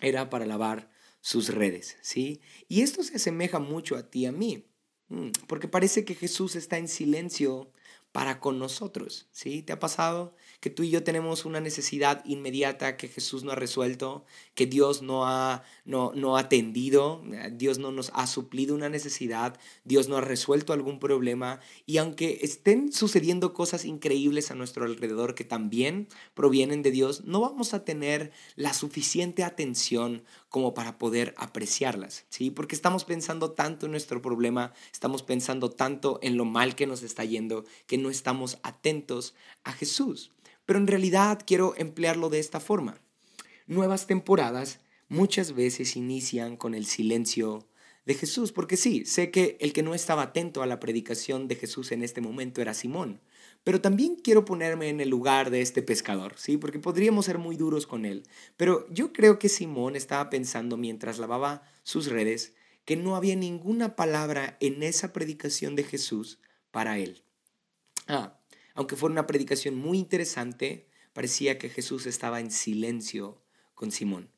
era 0.00 0.30
para 0.30 0.46
lavar 0.46 0.90
sus 1.20 1.50
redes, 1.50 1.98
¿sí? 2.00 2.40
Y 2.66 2.80
esto 2.80 3.02
se 3.02 3.16
asemeja 3.16 3.58
mucho 3.58 3.96
a 3.96 4.10
ti 4.10 4.20
y 4.20 4.26
a 4.26 4.32
mí, 4.32 4.66
mm, 5.08 5.30
porque 5.46 5.68
parece 5.68 6.06
que 6.06 6.14
Jesús 6.14 6.56
está 6.56 6.78
en 6.78 6.88
silencio 6.88 7.70
para 8.10 8.40
con 8.40 8.58
nosotros, 8.58 9.28
¿sí? 9.32 9.62
¿Te 9.62 9.74
ha 9.74 9.78
pasado 9.78 10.34
que 10.62 10.70
tú 10.70 10.84
y 10.84 10.90
yo 10.90 11.02
tenemos 11.02 11.44
una 11.44 11.58
necesidad 11.58 12.24
inmediata 12.24 12.96
que 12.96 13.08
Jesús 13.08 13.42
no 13.42 13.50
ha 13.50 13.56
resuelto, 13.56 14.24
que 14.54 14.66
Dios 14.66 15.02
no 15.02 15.26
ha, 15.26 15.64
no, 15.84 16.12
no 16.14 16.36
atendido, 16.36 17.20
Dios 17.50 17.78
no 17.80 17.90
nos 17.90 18.12
ha 18.14 18.28
suplido 18.28 18.76
una 18.76 18.88
necesidad, 18.88 19.58
Dios 19.82 20.08
no 20.08 20.18
ha 20.18 20.20
resuelto 20.20 20.72
algún 20.72 21.00
problema 21.00 21.58
y 21.84 21.96
aunque 21.96 22.38
estén 22.42 22.92
sucediendo 22.92 23.54
cosas 23.54 23.84
increíbles 23.84 24.52
a 24.52 24.54
nuestro 24.54 24.84
alrededor 24.84 25.34
que 25.34 25.42
también 25.42 26.06
provienen 26.32 26.82
de 26.82 26.92
Dios, 26.92 27.24
no 27.24 27.40
vamos 27.40 27.74
a 27.74 27.84
tener 27.84 28.30
la 28.54 28.72
suficiente 28.72 29.42
atención 29.42 30.22
como 30.48 30.74
para 30.74 30.96
poder 30.96 31.34
apreciarlas, 31.38 32.24
¿sí? 32.28 32.52
Porque 32.52 32.76
estamos 32.76 33.04
pensando 33.04 33.50
tanto 33.50 33.86
en 33.86 33.92
nuestro 33.92 34.22
problema, 34.22 34.74
estamos 34.92 35.24
pensando 35.24 35.70
tanto 35.70 36.20
en 36.22 36.36
lo 36.36 36.44
mal 36.44 36.76
que 36.76 36.86
nos 36.86 37.02
está 37.02 37.24
yendo, 37.24 37.64
que 37.88 37.98
no 37.98 38.10
estamos 38.10 38.58
atentos 38.62 39.34
a 39.64 39.72
Jesús. 39.72 40.30
Pero 40.66 40.78
en 40.78 40.86
realidad 40.86 41.42
quiero 41.46 41.74
emplearlo 41.76 42.28
de 42.28 42.38
esta 42.38 42.60
forma. 42.60 43.00
Nuevas 43.66 44.06
temporadas 44.06 44.80
muchas 45.08 45.52
veces 45.52 45.96
inician 45.96 46.56
con 46.56 46.74
el 46.74 46.86
silencio 46.86 47.66
de 48.04 48.14
Jesús, 48.14 48.52
porque 48.52 48.76
sí, 48.76 49.04
sé 49.04 49.30
que 49.30 49.56
el 49.60 49.72
que 49.72 49.82
no 49.82 49.94
estaba 49.94 50.22
atento 50.22 50.62
a 50.62 50.66
la 50.66 50.80
predicación 50.80 51.46
de 51.46 51.56
Jesús 51.56 51.92
en 51.92 52.02
este 52.02 52.20
momento 52.20 52.60
era 52.60 52.74
Simón, 52.74 53.20
pero 53.64 53.80
también 53.80 54.16
quiero 54.16 54.44
ponerme 54.44 54.88
en 54.88 55.00
el 55.00 55.08
lugar 55.08 55.50
de 55.50 55.60
este 55.60 55.82
pescador, 55.82 56.34
¿sí? 56.36 56.56
Porque 56.56 56.80
podríamos 56.80 57.26
ser 57.26 57.38
muy 57.38 57.56
duros 57.56 57.86
con 57.86 58.04
él. 58.04 58.24
Pero 58.56 58.88
yo 58.90 59.12
creo 59.12 59.38
que 59.38 59.48
Simón 59.48 59.94
estaba 59.94 60.30
pensando 60.30 60.76
mientras 60.76 61.18
lavaba 61.18 61.62
sus 61.84 62.06
redes 62.06 62.54
que 62.84 62.96
no 62.96 63.14
había 63.14 63.36
ninguna 63.36 63.94
palabra 63.94 64.56
en 64.58 64.82
esa 64.82 65.12
predicación 65.12 65.76
de 65.76 65.84
Jesús 65.84 66.40
para 66.72 66.98
él. 66.98 67.22
Ah, 68.08 68.40
aunque 68.74 68.96
fuera 68.96 69.12
una 69.12 69.26
predicación 69.26 69.76
muy 69.76 69.98
interesante, 69.98 70.86
parecía 71.12 71.58
que 71.58 71.68
Jesús 71.68 72.06
estaba 72.06 72.40
en 72.40 72.50
silencio 72.50 73.42
con 73.74 73.90
Simón. 73.90 74.30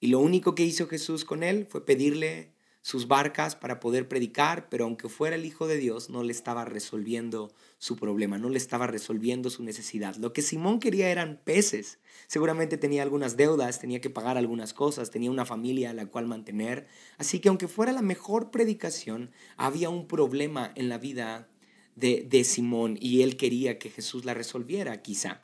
Y 0.00 0.08
lo 0.08 0.18
único 0.20 0.54
que 0.54 0.64
hizo 0.64 0.86
Jesús 0.86 1.24
con 1.24 1.42
él 1.42 1.66
fue 1.68 1.84
pedirle 1.84 2.54
sus 2.82 3.08
barcas 3.08 3.56
para 3.56 3.78
poder 3.78 4.08
predicar, 4.08 4.68
pero 4.70 4.84
aunque 4.84 5.08
fuera 5.10 5.36
el 5.36 5.44
Hijo 5.44 5.66
de 5.66 5.76
Dios, 5.76 6.08
no 6.08 6.22
le 6.22 6.32
estaba 6.32 6.64
resolviendo 6.64 7.52
su 7.78 7.96
problema, 7.96 8.38
no 8.38 8.48
le 8.48 8.56
estaba 8.56 8.86
resolviendo 8.86 9.50
su 9.50 9.62
necesidad. 9.62 10.16
Lo 10.16 10.32
que 10.32 10.40
Simón 10.40 10.80
quería 10.80 11.10
eran 11.10 11.40
peces. 11.44 11.98
Seguramente 12.26 12.78
tenía 12.78 13.02
algunas 13.02 13.36
deudas, 13.36 13.80
tenía 13.80 14.00
que 14.00 14.08
pagar 14.08 14.38
algunas 14.38 14.72
cosas, 14.72 15.10
tenía 15.10 15.30
una 15.30 15.44
familia 15.44 15.90
a 15.90 15.94
la 15.94 16.06
cual 16.06 16.26
mantener. 16.26 16.86
Así 17.18 17.40
que 17.40 17.50
aunque 17.50 17.68
fuera 17.68 17.92
la 17.92 18.02
mejor 18.02 18.50
predicación, 18.50 19.30
había 19.58 19.90
un 19.90 20.06
problema 20.06 20.72
en 20.74 20.88
la 20.88 20.96
vida 20.96 21.48
de, 21.94 22.26
de 22.28 22.44
Simón 22.44 22.98
y 23.00 23.22
él 23.22 23.36
quería 23.36 23.78
que 23.78 23.90
Jesús 23.90 24.24
la 24.24 24.34
resolviera, 24.34 25.02
quizá. 25.02 25.42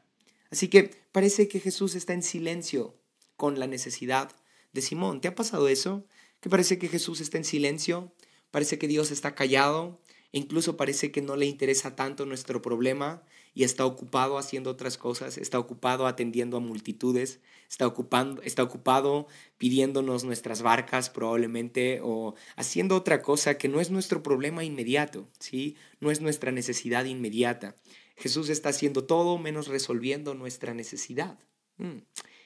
Así 0.50 0.68
que 0.68 0.90
parece 1.12 1.48
que 1.48 1.60
Jesús 1.60 1.94
está 1.94 2.12
en 2.12 2.22
silencio 2.22 2.94
con 3.36 3.58
la 3.58 3.66
necesidad 3.66 4.30
de 4.72 4.82
Simón. 4.82 5.20
¿Te 5.20 5.28
ha 5.28 5.34
pasado 5.34 5.68
eso? 5.68 6.06
que 6.40 6.50
parece 6.50 6.78
que 6.78 6.88
Jesús 6.88 7.20
está 7.20 7.38
en 7.38 7.44
silencio, 7.44 8.12
parece 8.50 8.78
que 8.78 8.88
Dios 8.88 9.10
está 9.10 9.34
callado, 9.34 10.00
incluso 10.38 10.76
parece 10.76 11.10
que 11.10 11.22
no 11.22 11.36
le 11.36 11.46
interesa 11.46 11.96
tanto 11.96 12.26
nuestro 12.26 12.62
problema 12.62 13.22
y 13.54 13.64
está 13.64 13.86
ocupado 13.86 14.36
haciendo 14.38 14.70
otras 14.70 14.98
cosas, 14.98 15.38
está 15.38 15.58
ocupado 15.58 16.06
atendiendo 16.06 16.58
a 16.58 16.60
multitudes, 16.60 17.40
está, 17.70 17.86
ocupando, 17.86 18.42
está 18.42 18.62
ocupado 18.62 19.28
pidiéndonos 19.56 20.24
nuestras 20.24 20.62
barcas 20.62 21.08
probablemente 21.08 22.00
o 22.02 22.34
haciendo 22.56 22.96
otra 22.96 23.22
cosa 23.22 23.56
que 23.56 23.68
no 23.68 23.80
es 23.80 23.90
nuestro 23.90 24.22
problema 24.22 24.62
inmediato, 24.62 25.26
¿sí? 25.38 25.76
no 26.00 26.10
es 26.10 26.20
nuestra 26.20 26.52
necesidad 26.52 27.06
inmediata. 27.06 27.76
Jesús 28.16 28.48
está 28.48 28.70
haciendo 28.70 29.04
todo 29.04 29.38
menos 29.38 29.68
resolviendo 29.68 30.34
nuestra 30.34 30.74
necesidad. 30.74 31.38
Mm. 31.78 31.98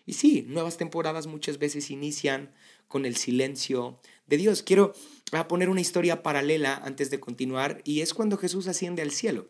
Y 0.06 0.14
sí, 0.14 0.44
nuevas 0.48 0.76
temporadas 0.76 1.26
muchas 1.26 1.58
veces 1.58 1.90
inician 1.90 2.50
con 2.88 3.06
el 3.06 3.16
silencio 3.16 4.00
de 4.30 4.38
Dios. 4.38 4.62
Quiero 4.62 4.94
ah, 5.32 5.48
poner 5.48 5.68
una 5.68 5.82
historia 5.82 6.22
paralela 6.22 6.80
antes 6.82 7.10
de 7.10 7.20
continuar 7.20 7.82
y 7.84 8.00
es 8.00 8.14
cuando 8.14 8.38
Jesús 8.38 8.68
asciende 8.68 9.02
al 9.02 9.10
cielo. 9.10 9.48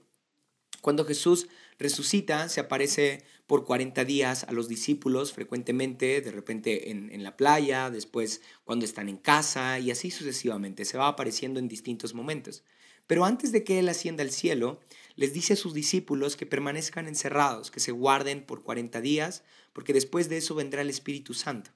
Cuando 0.80 1.04
Jesús 1.04 1.46
resucita, 1.78 2.48
se 2.48 2.60
aparece 2.60 3.22
por 3.46 3.66
40 3.66 4.04
días 4.06 4.44
a 4.44 4.52
los 4.52 4.66
discípulos 4.66 5.32
frecuentemente, 5.32 6.22
de 6.22 6.30
repente 6.32 6.90
en, 6.90 7.12
en, 7.12 7.22
la 7.22 7.36
playa, 7.36 7.90
después 7.90 8.40
cuando 8.64 8.86
están 8.86 9.10
en 9.10 9.18
casa 9.18 9.78
y 9.78 9.90
así 9.90 10.10
sucesivamente. 10.10 10.86
Se 10.86 10.96
va 10.96 11.08
apareciendo 11.08 11.60
en 11.60 11.68
distintos 11.68 12.14
momentos. 12.14 12.64
Pero 13.06 13.24
antes 13.26 13.52
de 13.52 13.62
que 13.62 13.78
Él 13.78 13.88
ascienda 13.88 14.22
al 14.22 14.30
cielo, 14.30 14.80
les 15.16 15.34
dice 15.34 15.52
a 15.52 15.56
sus 15.56 15.74
discípulos 15.74 16.36
que 16.36 16.46
permanezcan 16.46 17.08
encerrados, 17.08 17.70
que 17.70 17.80
se 17.80 17.92
guarden 17.92 18.46
por 18.46 18.62
40 18.62 19.00
días, 19.02 19.42
porque 19.74 19.92
después 19.92 20.30
de 20.30 20.38
eso 20.38 20.54
vendrá 20.54 20.80
el 20.80 20.90
Espíritu 20.90 21.34
Santo. 21.34 21.72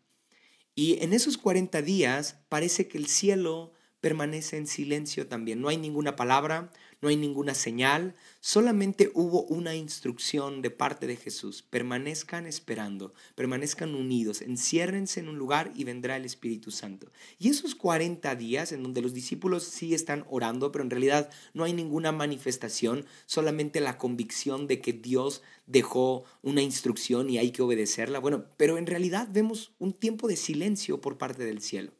Y 0.74 1.02
en 1.02 1.12
esos 1.12 1.38
40 1.38 1.82
días 1.82 2.40
parece 2.48 2.88
que 2.88 2.98
el 2.98 3.06
cielo 3.06 3.72
permanece 4.00 4.56
en 4.56 4.66
silencio 4.66 5.28
también. 5.28 5.60
No 5.60 5.68
hay 5.68 5.76
ninguna 5.76 6.16
palabra, 6.16 6.70
no 7.00 7.08
hay 7.08 7.16
ninguna 7.16 7.54
señal, 7.54 8.14
solamente 8.40 9.10
hubo 9.14 9.42
una 9.44 9.74
instrucción 9.74 10.62
de 10.62 10.70
parte 10.70 11.06
de 11.06 11.16
Jesús. 11.16 11.62
Permanezcan 11.62 12.46
esperando, 12.46 13.14
permanezcan 13.34 13.94
unidos, 13.94 14.42
enciérrense 14.42 15.20
en 15.20 15.28
un 15.28 15.38
lugar 15.38 15.72
y 15.74 15.84
vendrá 15.84 16.16
el 16.16 16.24
Espíritu 16.24 16.70
Santo. 16.70 17.10
Y 17.38 17.48
esos 17.48 17.74
40 17.74 18.34
días 18.36 18.72
en 18.72 18.82
donde 18.82 19.02
los 19.02 19.14
discípulos 19.14 19.64
sí 19.64 19.94
están 19.94 20.24
orando, 20.28 20.72
pero 20.72 20.84
en 20.84 20.90
realidad 20.90 21.30
no 21.52 21.64
hay 21.64 21.72
ninguna 21.72 22.12
manifestación, 22.12 23.06
solamente 23.26 23.80
la 23.80 23.98
convicción 23.98 24.66
de 24.66 24.80
que 24.80 24.92
Dios 24.92 25.42
dejó 25.66 26.24
una 26.42 26.62
instrucción 26.62 27.30
y 27.30 27.38
hay 27.38 27.50
que 27.50 27.62
obedecerla. 27.62 28.18
Bueno, 28.18 28.44
pero 28.56 28.78
en 28.78 28.86
realidad 28.86 29.28
vemos 29.30 29.72
un 29.78 29.92
tiempo 29.92 30.28
de 30.28 30.36
silencio 30.36 31.00
por 31.00 31.18
parte 31.18 31.44
del 31.44 31.60
cielo. 31.60 31.92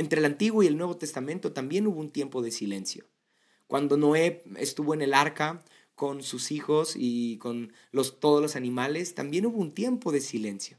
Entre 0.00 0.18
el 0.18 0.24
Antiguo 0.24 0.62
y 0.62 0.66
el 0.66 0.78
Nuevo 0.78 0.96
Testamento 0.96 1.52
también 1.52 1.86
hubo 1.86 2.00
un 2.00 2.10
tiempo 2.10 2.40
de 2.40 2.50
silencio. 2.50 3.04
Cuando 3.70 3.96
Noé 3.96 4.42
estuvo 4.56 4.94
en 4.94 5.00
el 5.00 5.14
arca 5.14 5.62
con 5.94 6.24
sus 6.24 6.50
hijos 6.50 6.94
y 6.96 7.36
con 7.38 7.72
los, 7.92 8.18
todos 8.18 8.42
los 8.42 8.56
animales, 8.56 9.14
también 9.14 9.46
hubo 9.46 9.58
un 9.58 9.74
tiempo 9.74 10.10
de 10.10 10.20
silencio. 10.20 10.76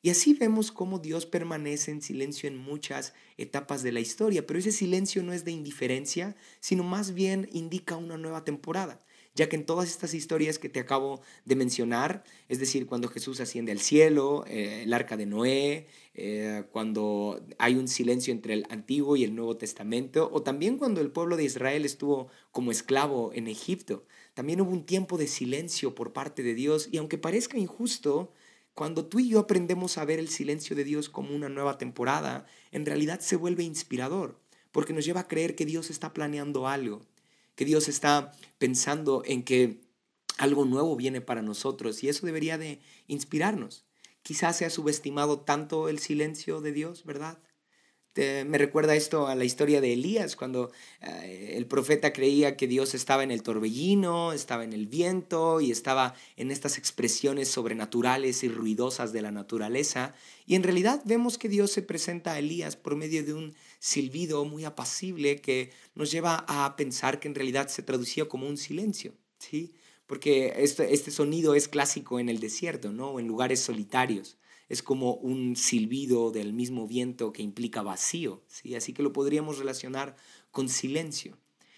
Y 0.00 0.08
así 0.08 0.32
vemos 0.32 0.72
cómo 0.72 1.00
Dios 1.00 1.26
permanece 1.26 1.90
en 1.90 2.00
silencio 2.00 2.48
en 2.48 2.56
muchas 2.56 3.12
etapas 3.36 3.82
de 3.82 3.92
la 3.92 4.00
historia, 4.00 4.46
pero 4.46 4.58
ese 4.58 4.72
silencio 4.72 5.22
no 5.22 5.34
es 5.34 5.44
de 5.44 5.50
indiferencia, 5.50 6.34
sino 6.60 6.82
más 6.82 7.12
bien 7.12 7.46
indica 7.52 7.96
una 7.96 8.16
nueva 8.16 8.42
temporada 8.42 9.04
ya 9.34 9.48
que 9.48 9.56
en 9.56 9.64
todas 9.64 9.88
estas 9.88 10.14
historias 10.14 10.58
que 10.58 10.68
te 10.68 10.80
acabo 10.80 11.20
de 11.44 11.56
mencionar, 11.56 12.24
es 12.48 12.58
decir, 12.58 12.86
cuando 12.86 13.08
Jesús 13.08 13.40
asciende 13.40 13.72
al 13.72 13.80
cielo, 13.80 14.44
eh, 14.46 14.82
el 14.84 14.92
arca 14.92 15.16
de 15.16 15.26
Noé, 15.26 15.86
eh, 16.14 16.64
cuando 16.72 17.40
hay 17.58 17.76
un 17.76 17.88
silencio 17.88 18.32
entre 18.32 18.54
el 18.54 18.66
Antiguo 18.70 19.16
y 19.16 19.24
el 19.24 19.34
Nuevo 19.34 19.56
Testamento, 19.56 20.28
o 20.32 20.42
también 20.42 20.78
cuando 20.78 21.00
el 21.00 21.10
pueblo 21.10 21.36
de 21.36 21.44
Israel 21.44 21.84
estuvo 21.84 22.28
como 22.50 22.72
esclavo 22.72 23.30
en 23.32 23.46
Egipto, 23.46 24.04
también 24.34 24.60
hubo 24.60 24.70
un 24.70 24.84
tiempo 24.84 25.16
de 25.16 25.26
silencio 25.26 25.94
por 25.94 26.12
parte 26.12 26.42
de 26.42 26.54
Dios, 26.54 26.88
y 26.90 26.98
aunque 26.98 27.18
parezca 27.18 27.56
injusto, 27.56 28.32
cuando 28.74 29.06
tú 29.06 29.20
y 29.20 29.28
yo 29.28 29.40
aprendemos 29.40 29.98
a 29.98 30.04
ver 30.04 30.18
el 30.18 30.28
silencio 30.28 30.74
de 30.74 30.84
Dios 30.84 31.08
como 31.08 31.34
una 31.34 31.48
nueva 31.48 31.78
temporada, 31.78 32.46
en 32.72 32.86
realidad 32.86 33.20
se 33.20 33.36
vuelve 33.36 33.62
inspirador, 33.62 34.38
porque 34.72 34.92
nos 34.92 35.04
lleva 35.04 35.20
a 35.20 35.28
creer 35.28 35.54
que 35.54 35.66
Dios 35.66 35.90
está 35.90 36.12
planeando 36.12 36.66
algo, 36.66 37.02
que 37.60 37.66
Dios 37.66 37.88
está 37.88 38.32
pensando 38.56 39.22
en 39.26 39.42
que 39.42 39.82
algo 40.38 40.64
nuevo 40.64 40.96
viene 40.96 41.20
para 41.20 41.42
nosotros 41.42 42.02
y 42.02 42.08
eso 42.08 42.24
debería 42.24 42.56
de 42.56 42.80
inspirarnos. 43.06 43.84
Quizás 44.22 44.56
se 44.56 44.64
ha 44.64 44.70
subestimado 44.70 45.40
tanto 45.40 45.90
el 45.90 45.98
silencio 45.98 46.62
de 46.62 46.72
Dios, 46.72 47.04
¿verdad? 47.04 47.38
Me 48.16 48.58
recuerda 48.58 48.96
esto 48.96 49.28
a 49.28 49.34
la 49.36 49.44
historia 49.44 49.80
de 49.80 49.92
Elías, 49.92 50.34
cuando 50.34 50.72
eh, 51.00 51.54
el 51.56 51.66
profeta 51.66 52.12
creía 52.12 52.56
que 52.56 52.66
Dios 52.66 52.94
estaba 52.94 53.22
en 53.22 53.30
el 53.30 53.42
torbellino, 53.42 54.32
estaba 54.32 54.64
en 54.64 54.72
el 54.72 54.88
viento 54.88 55.60
y 55.60 55.70
estaba 55.70 56.14
en 56.36 56.50
estas 56.50 56.76
expresiones 56.76 57.48
sobrenaturales 57.48 58.42
y 58.42 58.48
ruidosas 58.48 59.12
de 59.12 59.22
la 59.22 59.30
naturaleza. 59.30 60.14
Y 60.44 60.56
en 60.56 60.64
realidad 60.64 61.02
vemos 61.04 61.38
que 61.38 61.48
Dios 61.48 61.70
se 61.70 61.82
presenta 61.82 62.32
a 62.32 62.38
Elías 62.40 62.74
por 62.74 62.96
medio 62.96 63.24
de 63.24 63.34
un 63.34 63.54
silbido 63.78 64.44
muy 64.44 64.64
apacible 64.64 65.40
que 65.40 65.70
nos 65.94 66.10
lleva 66.10 66.44
a 66.48 66.74
pensar 66.76 67.20
que 67.20 67.28
en 67.28 67.36
realidad 67.36 67.68
se 67.68 67.82
traducía 67.82 68.26
como 68.26 68.48
un 68.48 68.56
silencio, 68.56 69.14
¿sí? 69.38 69.74
Porque 70.06 70.54
este, 70.56 70.92
este 70.92 71.12
sonido 71.12 71.54
es 71.54 71.68
clásico 71.68 72.18
en 72.18 72.28
el 72.28 72.40
desierto, 72.40 72.90
¿no? 72.90 73.20
En 73.20 73.28
lugares 73.28 73.60
solitarios 73.60 74.39
es 74.70 74.82
como 74.84 75.14
un 75.14 75.56
silbido 75.56 76.30
del 76.30 76.54
mismo 76.54 76.86
viento 76.86 77.32
que 77.32 77.42
implica 77.42 77.82
vacío, 77.82 78.42
¿sí? 78.46 78.76
así 78.76 78.92
que 78.92 79.02
lo 79.02 79.12
podríamos 79.12 79.58
relacionar 79.58 80.16
con 80.52 80.68
silencio. 80.68 81.36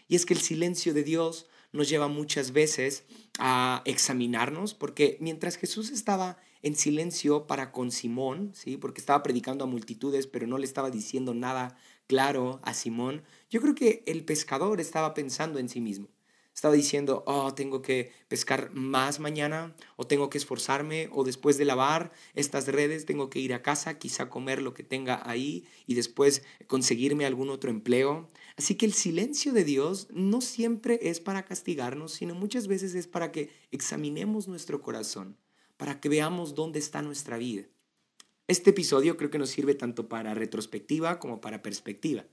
Y 0.08 0.14
es 0.14 0.26
que 0.26 0.34
el 0.34 0.40
silencio 0.40 0.92
de 0.92 1.02
Dios 1.02 1.46
nos 1.72 1.88
lleva 1.88 2.08
muchas 2.08 2.52
veces 2.52 3.04
a 3.38 3.80
examinarnos, 3.86 4.74
porque 4.74 5.16
mientras 5.20 5.56
Jesús 5.56 5.90
estaba 5.90 6.36
en 6.60 6.76
silencio 6.76 7.46
para 7.46 7.72
con 7.72 7.90
Simón, 7.90 8.52
¿sí? 8.54 8.76
porque 8.76 9.00
estaba 9.00 9.22
predicando 9.22 9.64
a 9.64 9.68
multitudes, 9.68 10.26
pero 10.26 10.46
no 10.46 10.58
le 10.58 10.66
estaba 10.66 10.90
diciendo 10.90 11.32
nada 11.32 11.78
claro 12.06 12.60
a 12.62 12.74
Simón, 12.74 13.22
yo 13.48 13.62
creo 13.62 13.74
que 13.74 14.02
el 14.06 14.22
pescador 14.26 14.82
estaba 14.82 15.14
pensando 15.14 15.58
en 15.58 15.70
sí 15.70 15.80
mismo. 15.80 16.08
Estaba 16.54 16.74
diciendo, 16.74 17.24
oh, 17.26 17.54
tengo 17.54 17.80
que 17.80 18.12
pescar 18.28 18.70
más 18.72 19.20
mañana, 19.20 19.74
o 19.96 20.06
tengo 20.06 20.28
que 20.28 20.38
esforzarme, 20.38 21.08
o 21.12 21.24
después 21.24 21.56
de 21.56 21.64
lavar 21.64 22.12
estas 22.34 22.66
redes, 22.66 23.06
tengo 23.06 23.30
que 23.30 23.38
ir 23.38 23.54
a 23.54 23.62
casa, 23.62 23.98
quizá 23.98 24.28
comer 24.28 24.60
lo 24.60 24.74
que 24.74 24.82
tenga 24.82 25.22
ahí 25.28 25.64
y 25.86 25.94
después 25.94 26.42
conseguirme 26.66 27.24
algún 27.24 27.48
otro 27.48 27.70
empleo. 27.70 28.28
Así 28.56 28.74
que 28.74 28.86
el 28.86 28.92
silencio 28.92 29.52
de 29.52 29.64
Dios 29.64 30.08
no 30.10 30.40
siempre 30.40 30.98
es 31.02 31.20
para 31.20 31.44
castigarnos, 31.44 32.12
sino 32.12 32.34
muchas 32.34 32.66
veces 32.66 32.94
es 32.94 33.06
para 33.06 33.32
que 33.32 33.50
examinemos 33.70 34.46
nuestro 34.46 34.82
corazón, 34.82 35.38
para 35.76 36.00
que 36.00 36.10
veamos 36.10 36.54
dónde 36.54 36.78
está 36.78 37.00
nuestra 37.00 37.38
vida. 37.38 37.64
Este 38.46 38.70
episodio 38.70 39.16
creo 39.16 39.30
que 39.30 39.38
nos 39.38 39.50
sirve 39.50 39.74
tanto 39.74 40.08
para 40.08 40.34
retrospectiva 40.34 41.18
como 41.18 41.40
para 41.40 41.62
perspectiva. 41.62 42.26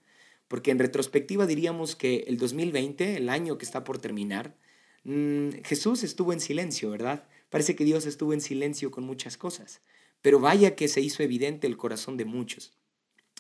Porque 0.50 0.72
en 0.72 0.80
retrospectiva 0.80 1.46
diríamos 1.46 1.96
que 1.96 2.26
el 2.28 2.38
2020, 2.38 3.16
el 3.16 3.30
año 3.30 3.58
que 3.58 3.66
está 3.66 3.86
por 3.86 4.00
terminar, 4.00 4.58
mm, 5.06 5.50
Jesús 5.64 6.04
estuvo 6.04 6.34
en 6.34 6.42
silencio, 6.42 6.90
¿verdad? 6.90 7.30
Parece 7.50 7.76
que 7.76 7.86
Dios 7.86 8.06
estuvo 8.06 8.34
en 8.34 8.42
silencio 8.42 8.92
con 8.92 9.06
muchas 9.06 9.38
cosas. 9.38 9.82
Pero 10.22 10.40
vaya 10.40 10.76
que 10.76 10.88
se 10.88 11.02
hizo 11.02 11.24
evidente 11.24 11.68
el 11.68 11.78
corazón 11.78 12.18
de 12.18 12.26
muchos. 12.26 12.74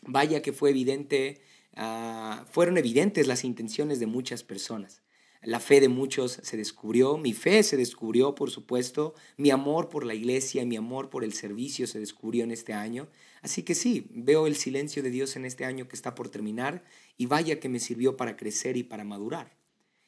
Vaya 0.04 0.42
que 0.42 0.54
fue 0.54 0.70
evidente, 0.70 1.42
ah, 1.76 2.46
fueron 2.52 2.78
evidentes 2.78 3.28
las 3.28 3.44
intenciones 3.44 4.00
de 4.00 4.06
muchas 4.06 4.44
personas. 4.44 5.02
La 5.42 5.60
fe 5.60 5.82
de 5.82 5.90
muchos 5.90 6.40
se 6.44 6.58
descubrió, 6.58 7.18
mi 7.18 7.34
fe 7.34 7.64
se 7.64 7.76
descubrió, 7.76 8.36
por 8.36 8.52
supuesto, 8.52 9.16
mi 9.36 9.50
amor 9.50 9.90
por 9.90 10.06
la 10.06 10.14
iglesia, 10.14 10.64
mi 10.64 10.76
amor 10.76 11.10
por 11.10 11.24
el 11.24 11.34
servicio 11.34 11.88
se 11.88 12.00
descubrió 12.00 12.44
en 12.44 12.52
este 12.52 12.74
año. 12.74 13.08
Así 13.42 13.64
que 13.64 13.76
sí, 13.76 14.08
veo 14.12 14.48
el 14.48 14.56
silencio 14.56 15.02
de 15.02 15.10
Dios 15.10 15.36
en 15.36 15.46
este 15.46 15.66
año 15.66 15.88
que 15.88 15.96
está 15.96 16.16
por 16.16 16.30
terminar 16.30 16.84
y 17.18 17.26
vaya 17.26 17.60
que 17.60 17.70
me 17.70 17.80
sirvió 17.80 18.18
para 18.18 18.36
crecer 18.36 18.78
y 18.78 18.84
para 18.84 19.04
madurar. 19.04 19.56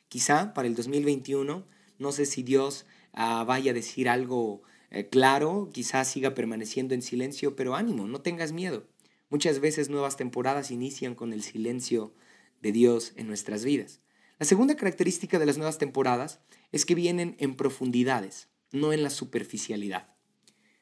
Quizá 0.10 0.54
para 0.54 0.68
el 0.68 0.76
2021, 0.76 1.66
no 1.98 2.12
sé 2.12 2.26
si 2.26 2.44
Dios 2.44 2.86
ah, 3.14 3.44
vaya 3.46 3.72
a 3.72 3.74
decir 3.74 4.10
algo 4.10 4.64
eh, 4.92 5.08
claro, 5.08 5.70
quizás 5.72 6.10
siga 6.10 6.36
permaneciendo 6.36 6.94
en 6.94 7.02
silencio, 7.02 7.56
pero 7.56 7.76
ánimo, 7.76 8.08
no 8.08 8.22
tengas 8.22 8.52
miedo. 8.52 8.86
Muchas 9.30 9.62
veces 9.62 9.90
nuevas 9.90 10.18
temporadas 10.18 10.70
inician 10.70 11.16
con 11.16 11.32
el 11.32 11.44
silencio 11.44 12.14
de 12.62 12.74
Dios 12.74 13.14
en 13.16 13.28
nuestras 13.28 13.64
vidas. 13.64 14.02
La 14.38 14.46
segunda 14.46 14.76
característica 14.76 15.40
de 15.40 15.46
las 15.46 15.58
nuevas 15.58 15.78
temporadas 15.78 16.42
es 16.74 16.86
que 16.86 16.96
vienen 16.96 17.38
en 17.40 17.56
profundidades, 17.56 18.50
no 18.74 18.92
en 18.92 19.02
la 19.02 19.10
superficialidad. 19.10 20.14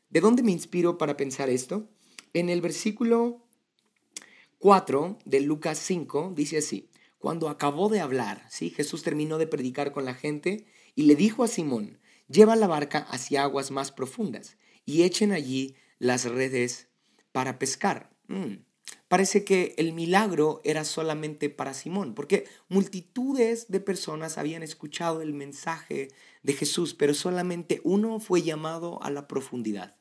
¿De 0.10 0.22
dónde 0.22 0.41
me 0.41 0.51
inspiro 0.51 0.98
para 0.98 1.15
pensar 1.15 1.51
esto? 1.51 1.88
En 2.33 2.50
el 2.50 2.62
versículo 2.62 3.45
4 4.59 5.17
de 5.25 5.39
Lucas 5.39 5.79
5 5.79 6.33
dice 6.36 6.57
así, 6.57 6.89
cuando 7.17 7.50
acabó 7.50 7.89
de 7.89 8.00
hablar, 8.00 8.45
¿sí? 8.50 8.69
Jesús 8.69 9.03
terminó 9.03 9.38
de 9.38 9.48
predicar 9.48 9.91
con 9.91 10.05
la 10.05 10.13
gente 10.13 10.65
y 10.95 11.03
le 11.03 11.15
dijo 11.15 11.43
a 11.43 11.48
Simón, 11.48 12.00
lleva 12.27 12.55
la 12.55 12.67
barca 12.67 13.00
hacia 13.00 13.43
aguas 13.43 13.71
más 13.71 13.91
profundas 13.91 14.57
y 14.86 15.03
echen 15.03 15.31
allí 15.31 15.75
las 15.98 16.25
redes 16.25 16.88
para 17.31 17.59
pescar. 17.59 18.09
Mm. 18.27 18.63
Parece 19.07 19.43
que 19.43 19.74
el 19.77 19.93
milagro 19.93 20.62
era 20.63 20.83
solamente 20.83 21.50
para 21.50 21.74
Simón, 21.74 22.13
porque 22.13 22.45
multitudes 22.67 23.69
de 23.69 23.79
personas 23.79 24.38
habían 24.38 24.62
escuchado 24.62 25.21
el 25.21 25.33
mensaje 25.33 26.09
de 26.43 26.53
Jesús, 26.53 26.93
pero 26.93 27.13
solamente 27.13 27.81
uno 27.83 28.19
fue 28.19 28.43
llamado 28.43 29.01
a 29.03 29.09
la 29.09 29.27
profundidad. 29.27 29.99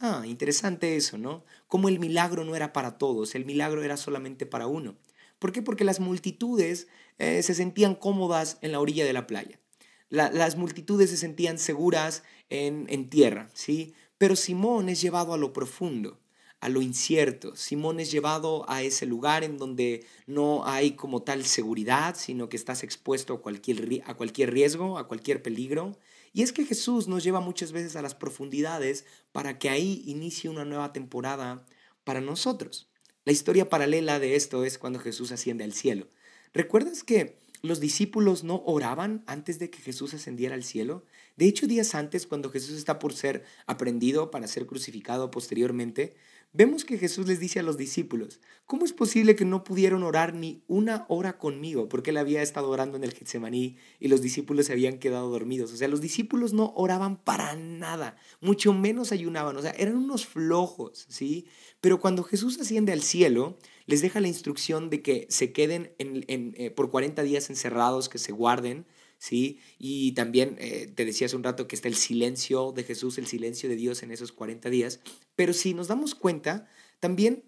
Ah, 0.00 0.22
interesante 0.26 0.96
eso, 0.96 1.18
¿no? 1.18 1.44
Como 1.68 1.88
el 1.88 1.98
milagro 2.00 2.44
no 2.44 2.56
era 2.56 2.72
para 2.72 2.96
todos, 2.96 3.34
el 3.34 3.44
milagro 3.44 3.82
era 3.82 3.96
solamente 3.96 4.46
para 4.46 4.66
uno. 4.66 4.96
¿Por 5.38 5.52
qué? 5.52 5.62
Porque 5.62 5.84
las 5.84 6.00
multitudes 6.00 6.88
eh, 7.18 7.42
se 7.42 7.54
sentían 7.54 7.94
cómodas 7.94 8.58
en 8.62 8.72
la 8.72 8.80
orilla 8.80 9.04
de 9.04 9.12
la 9.12 9.26
playa. 9.26 9.60
las 10.08 10.56
multitudes 10.56 11.10
se 11.10 11.16
sentían 11.16 11.58
seguras 11.58 12.24
en, 12.48 12.86
en 12.88 13.10
tierra, 13.10 13.48
¿sí? 13.54 13.94
Pero 14.18 14.36
Simón 14.36 14.88
es 14.88 15.00
llevado 15.00 15.34
a 15.34 15.38
lo 15.38 15.52
profundo 15.52 16.18
a 16.60 16.68
lo 16.68 16.82
incierto. 16.82 17.56
Simón 17.56 18.00
es 18.00 18.10
llevado 18.12 18.68
a 18.68 18.82
ese 18.82 19.06
lugar 19.06 19.44
en 19.44 19.56
donde 19.56 20.04
no 20.26 20.66
hay 20.66 20.92
como 20.92 21.22
tal 21.22 21.44
seguridad, 21.44 22.14
sino 22.16 22.48
que 22.48 22.56
estás 22.56 22.82
expuesto 22.84 23.34
a 23.34 23.40
cualquier, 23.40 24.02
a 24.04 24.14
cualquier 24.14 24.52
riesgo, 24.52 24.98
a 24.98 25.08
cualquier 25.08 25.42
peligro. 25.42 25.96
Y 26.32 26.42
es 26.42 26.52
que 26.52 26.64
Jesús 26.64 27.08
nos 27.08 27.24
lleva 27.24 27.40
muchas 27.40 27.72
veces 27.72 27.96
a 27.96 28.02
las 28.02 28.14
profundidades 28.14 29.04
para 29.32 29.58
que 29.58 29.68
ahí 29.68 30.02
inicie 30.06 30.48
una 30.50 30.64
nueva 30.64 30.92
temporada 30.92 31.66
para 32.04 32.20
nosotros. 32.20 32.88
La 33.24 33.32
historia 33.32 33.68
paralela 33.68 34.18
de 34.18 34.36
esto 34.36 34.64
es 34.64 34.78
cuando 34.78 34.98
Jesús 34.98 35.32
asciende 35.32 35.64
al 35.64 35.72
cielo. 35.72 36.08
¿Recuerdas 36.52 37.04
que 37.04 37.38
los 37.62 37.80
discípulos 37.80 38.44
no 38.44 38.62
oraban 38.64 39.22
antes 39.26 39.58
de 39.58 39.70
que 39.70 39.80
Jesús 39.80 40.14
ascendiera 40.14 40.54
al 40.54 40.64
cielo? 40.64 41.04
De 41.36 41.46
hecho, 41.46 41.66
días 41.66 41.94
antes, 41.94 42.26
cuando 42.26 42.50
Jesús 42.50 42.76
está 42.76 42.98
por 42.98 43.12
ser 43.12 43.44
aprendido 43.66 44.30
para 44.30 44.46
ser 44.46 44.66
crucificado 44.66 45.30
posteriormente, 45.30 46.14
vemos 46.52 46.84
que 46.84 46.98
Jesús 46.98 47.26
les 47.26 47.38
dice 47.38 47.60
a 47.60 47.62
los 47.62 47.76
discípulos, 47.76 48.40
¿cómo 48.66 48.84
es 48.84 48.92
posible 48.92 49.36
que 49.36 49.44
no 49.44 49.62
pudieron 49.62 50.02
orar 50.02 50.34
ni 50.34 50.62
una 50.66 51.06
hora 51.08 51.38
conmigo? 51.38 51.88
Porque 51.88 52.10
él 52.10 52.16
había 52.16 52.42
estado 52.42 52.68
orando 52.68 52.96
en 52.96 53.04
el 53.04 53.12
Getsemaní 53.12 53.76
y 54.00 54.08
los 54.08 54.20
discípulos 54.20 54.66
se 54.66 54.72
habían 54.72 54.98
quedado 54.98 55.30
dormidos. 55.30 55.72
O 55.72 55.76
sea, 55.76 55.88
los 55.88 56.00
discípulos 56.00 56.52
no 56.52 56.72
oraban 56.76 57.16
para 57.16 57.54
nada, 57.56 58.16
mucho 58.40 58.72
menos 58.72 59.12
ayunaban, 59.12 59.56
o 59.56 59.62
sea, 59.62 59.72
eran 59.72 59.96
unos 59.96 60.26
flojos, 60.26 61.06
¿sí? 61.08 61.46
Pero 61.80 62.00
cuando 62.00 62.24
Jesús 62.24 62.60
asciende 62.60 62.92
al 62.92 63.02
cielo, 63.02 63.58
les 63.86 64.02
deja 64.02 64.20
la 64.20 64.28
instrucción 64.28 64.90
de 64.90 65.02
que 65.02 65.26
se 65.30 65.52
queden 65.52 65.92
en, 65.98 66.54
eh, 66.56 66.70
por 66.70 66.90
40 66.90 67.22
días 67.22 67.50
encerrados, 67.50 68.08
que 68.08 68.18
se 68.18 68.32
guarden, 68.32 68.86
¿sí? 69.20 69.60
Y 69.78 70.12
también 70.12 70.56
eh, 70.58 70.90
te 70.92 71.04
decía 71.04 71.26
hace 71.26 71.36
un 71.36 71.44
rato 71.44 71.68
que 71.68 71.76
está 71.76 71.86
el 71.86 71.94
silencio 71.94 72.72
de 72.72 72.82
Jesús, 72.82 73.18
el 73.18 73.28
silencio 73.28 73.68
de 73.68 73.76
Dios 73.76 74.02
en 74.02 74.10
esos 74.10 74.32
40 74.32 74.68
días. 74.70 74.98
Pero 75.36 75.52
si 75.52 75.74
nos 75.74 75.86
damos 75.86 76.16
cuenta, 76.16 76.68
también 76.98 77.44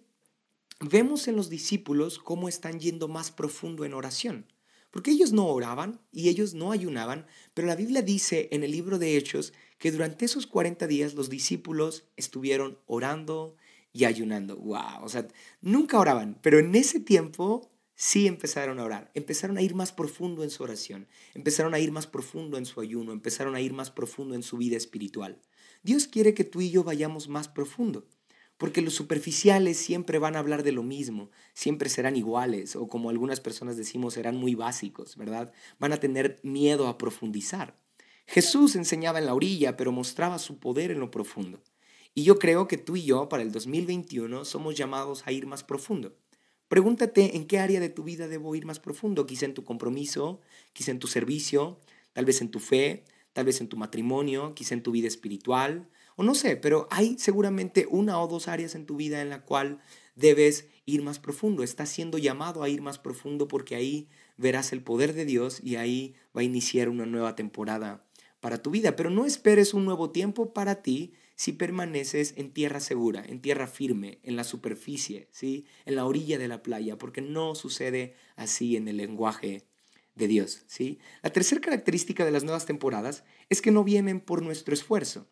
vemos 0.78 1.26
en 1.26 1.34
los 1.34 1.48
discípulos 1.48 2.18
cómo 2.20 2.48
están 2.48 2.78
yendo 2.78 3.08
más 3.08 3.32
profundo 3.32 3.84
en 3.84 3.94
oración. 3.94 4.46
Porque 4.90 5.10
ellos 5.10 5.32
no 5.32 5.46
oraban 5.46 5.98
y 6.12 6.28
ellos 6.28 6.52
no 6.52 6.70
ayunaban, 6.70 7.26
pero 7.54 7.66
la 7.66 7.76
Biblia 7.76 8.02
dice 8.02 8.50
en 8.52 8.62
el 8.62 8.70
libro 8.70 8.98
de 8.98 9.16
Hechos 9.16 9.54
que 9.78 9.90
durante 9.90 10.26
esos 10.26 10.46
40 10.46 10.86
días 10.86 11.14
los 11.14 11.30
discípulos 11.30 12.04
estuvieron 12.16 12.78
orando 12.86 13.56
y 13.94 14.04
ayunando. 14.04 14.56
¡Wow! 14.56 15.02
O 15.02 15.08
sea, 15.08 15.26
nunca 15.62 15.98
oraban, 15.98 16.38
pero 16.42 16.58
en 16.58 16.74
ese 16.74 17.00
tiempo 17.00 17.71
sí 18.02 18.26
empezaron 18.26 18.80
a 18.80 18.84
orar, 18.84 19.12
empezaron 19.14 19.56
a 19.58 19.62
ir 19.62 19.76
más 19.76 19.92
profundo 19.92 20.42
en 20.42 20.50
su 20.50 20.64
oración, 20.64 21.06
empezaron 21.34 21.72
a 21.72 21.78
ir 21.78 21.92
más 21.92 22.08
profundo 22.08 22.58
en 22.58 22.66
su 22.66 22.80
ayuno, 22.80 23.12
empezaron 23.12 23.54
a 23.54 23.60
ir 23.60 23.72
más 23.72 23.92
profundo 23.92 24.34
en 24.34 24.42
su 24.42 24.56
vida 24.56 24.76
espiritual. 24.76 25.40
Dios 25.84 26.08
quiere 26.08 26.34
que 26.34 26.42
tú 26.42 26.60
y 26.60 26.72
yo 26.72 26.82
vayamos 26.82 27.28
más 27.28 27.46
profundo, 27.46 28.08
porque 28.56 28.82
los 28.82 28.94
superficiales 28.94 29.76
siempre 29.76 30.18
van 30.18 30.34
a 30.34 30.40
hablar 30.40 30.64
de 30.64 30.72
lo 30.72 30.82
mismo, 30.82 31.30
siempre 31.54 31.88
serán 31.88 32.16
iguales, 32.16 32.74
o 32.74 32.88
como 32.88 33.08
algunas 33.08 33.38
personas 33.38 33.76
decimos, 33.76 34.14
serán 34.14 34.36
muy 34.36 34.56
básicos, 34.56 35.16
¿verdad? 35.16 35.52
Van 35.78 35.92
a 35.92 36.00
tener 36.00 36.40
miedo 36.42 36.88
a 36.88 36.98
profundizar. 36.98 37.80
Jesús 38.26 38.74
enseñaba 38.74 39.20
en 39.20 39.26
la 39.26 39.34
orilla, 39.34 39.76
pero 39.76 39.92
mostraba 39.92 40.40
su 40.40 40.58
poder 40.58 40.90
en 40.90 40.98
lo 40.98 41.12
profundo. 41.12 41.62
Y 42.14 42.24
yo 42.24 42.40
creo 42.40 42.66
que 42.66 42.78
tú 42.78 42.96
y 42.96 43.04
yo 43.04 43.28
para 43.28 43.44
el 43.44 43.52
2021 43.52 44.44
somos 44.44 44.74
llamados 44.74 45.22
a 45.24 45.30
ir 45.30 45.46
más 45.46 45.62
profundo. 45.62 46.16
Pregúntate 46.72 47.36
en 47.36 47.46
qué 47.46 47.58
área 47.58 47.80
de 47.80 47.90
tu 47.90 48.02
vida 48.02 48.28
debo 48.28 48.54
ir 48.54 48.64
más 48.64 48.80
profundo, 48.80 49.26
quizá 49.26 49.44
en 49.44 49.52
tu 49.52 49.62
compromiso, 49.62 50.40
quizá 50.72 50.90
en 50.90 51.00
tu 51.00 51.06
servicio, 51.06 51.78
tal 52.14 52.24
vez 52.24 52.40
en 52.40 52.50
tu 52.50 52.60
fe, 52.60 53.04
tal 53.34 53.44
vez 53.44 53.60
en 53.60 53.68
tu 53.68 53.76
matrimonio, 53.76 54.54
quizá 54.54 54.72
en 54.72 54.82
tu 54.82 54.90
vida 54.90 55.06
espiritual, 55.06 55.90
o 56.16 56.22
no 56.22 56.34
sé, 56.34 56.56
pero 56.56 56.88
hay 56.90 57.18
seguramente 57.18 57.86
una 57.90 58.18
o 58.18 58.26
dos 58.26 58.48
áreas 58.48 58.74
en 58.74 58.86
tu 58.86 58.96
vida 58.96 59.20
en 59.20 59.28
la 59.28 59.42
cual 59.42 59.82
debes 60.16 60.66
ir 60.86 61.02
más 61.02 61.18
profundo. 61.18 61.62
Estás 61.62 61.90
siendo 61.90 62.16
llamado 62.16 62.62
a 62.62 62.70
ir 62.70 62.80
más 62.80 62.98
profundo 62.98 63.48
porque 63.48 63.74
ahí 63.74 64.08
verás 64.38 64.72
el 64.72 64.82
poder 64.82 65.12
de 65.12 65.26
Dios 65.26 65.60
y 65.62 65.76
ahí 65.76 66.14
va 66.34 66.40
a 66.40 66.44
iniciar 66.44 66.88
una 66.88 67.04
nueva 67.04 67.36
temporada 67.36 68.02
para 68.42 68.60
tu 68.60 68.72
vida. 68.72 68.96
Pero 68.96 69.08
no 69.08 69.24
esperes 69.24 69.72
un 69.72 69.86
nuevo 69.86 70.10
tiempo 70.10 70.52
para 70.52 70.82
ti 70.82 71.14
si 71.36 71.52
permaneces 71.52 72.34
en 72.36 72.52
tierra 72.52 72.80
segura, 72.80 73.24
en 73.24 73.40
tierra 73.40 73.66
firme, 73.66 74.18
en 74.24 74.36
la 74.36 74.44
superficie, 74.44 75.28
¿sí? 75.30 75.64
en 75.86 75.94
la 75.94 76.04
orilla 76.04 76.38
de 76.38 76.48
la 76.48 76.62
playa, 76.62 76.98
porque 76.98 77.22
no 77.22 77.54
sucede 77.54 78.14
así 78.36 78.76
en 78.76 78.88
el 78.88 78.98
lenguaje 78.98 79.64
de 80.16 80.26
Dios. 80.26 80.64
¿sí? 80.66 80.98
La 81.22 81.30
tercera 81.30 81.60
característica 81.60 82.24
de 82.24 82.32
las 82.32 82.42
nuevas 82.42 82.66
temporadas 82.66 83.24
es 83.48 83.62
que 83.62 83.70
no 83.70 83.84
vienen 83.84 84.20
por 84.20 84.42
nuestro 84.42 84.74
esfuerzo, 84.74 85.28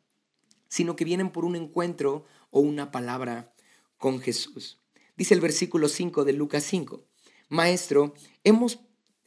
sino 0.68 0.94
que 0.94 1.04
vienen 1.04 1.30
por 1.30 1.44
un 1.44 1.56
encuentro 1.56 2.24
o 2.50 2.60
una 2.60 2.92
palabra 2.92 3.52
con 3.98 4.20
Jesús. 4.20 4.80
Dice 5.16 5.34
el 5.34 5.40
versículo 5.40 5.88
5 5.88 6.24
de 6.24 6.32
Lucas 6.32 6.62
5, 6.62 7.04
Maestro, 7.48 8.14
hemos 8.44 8.78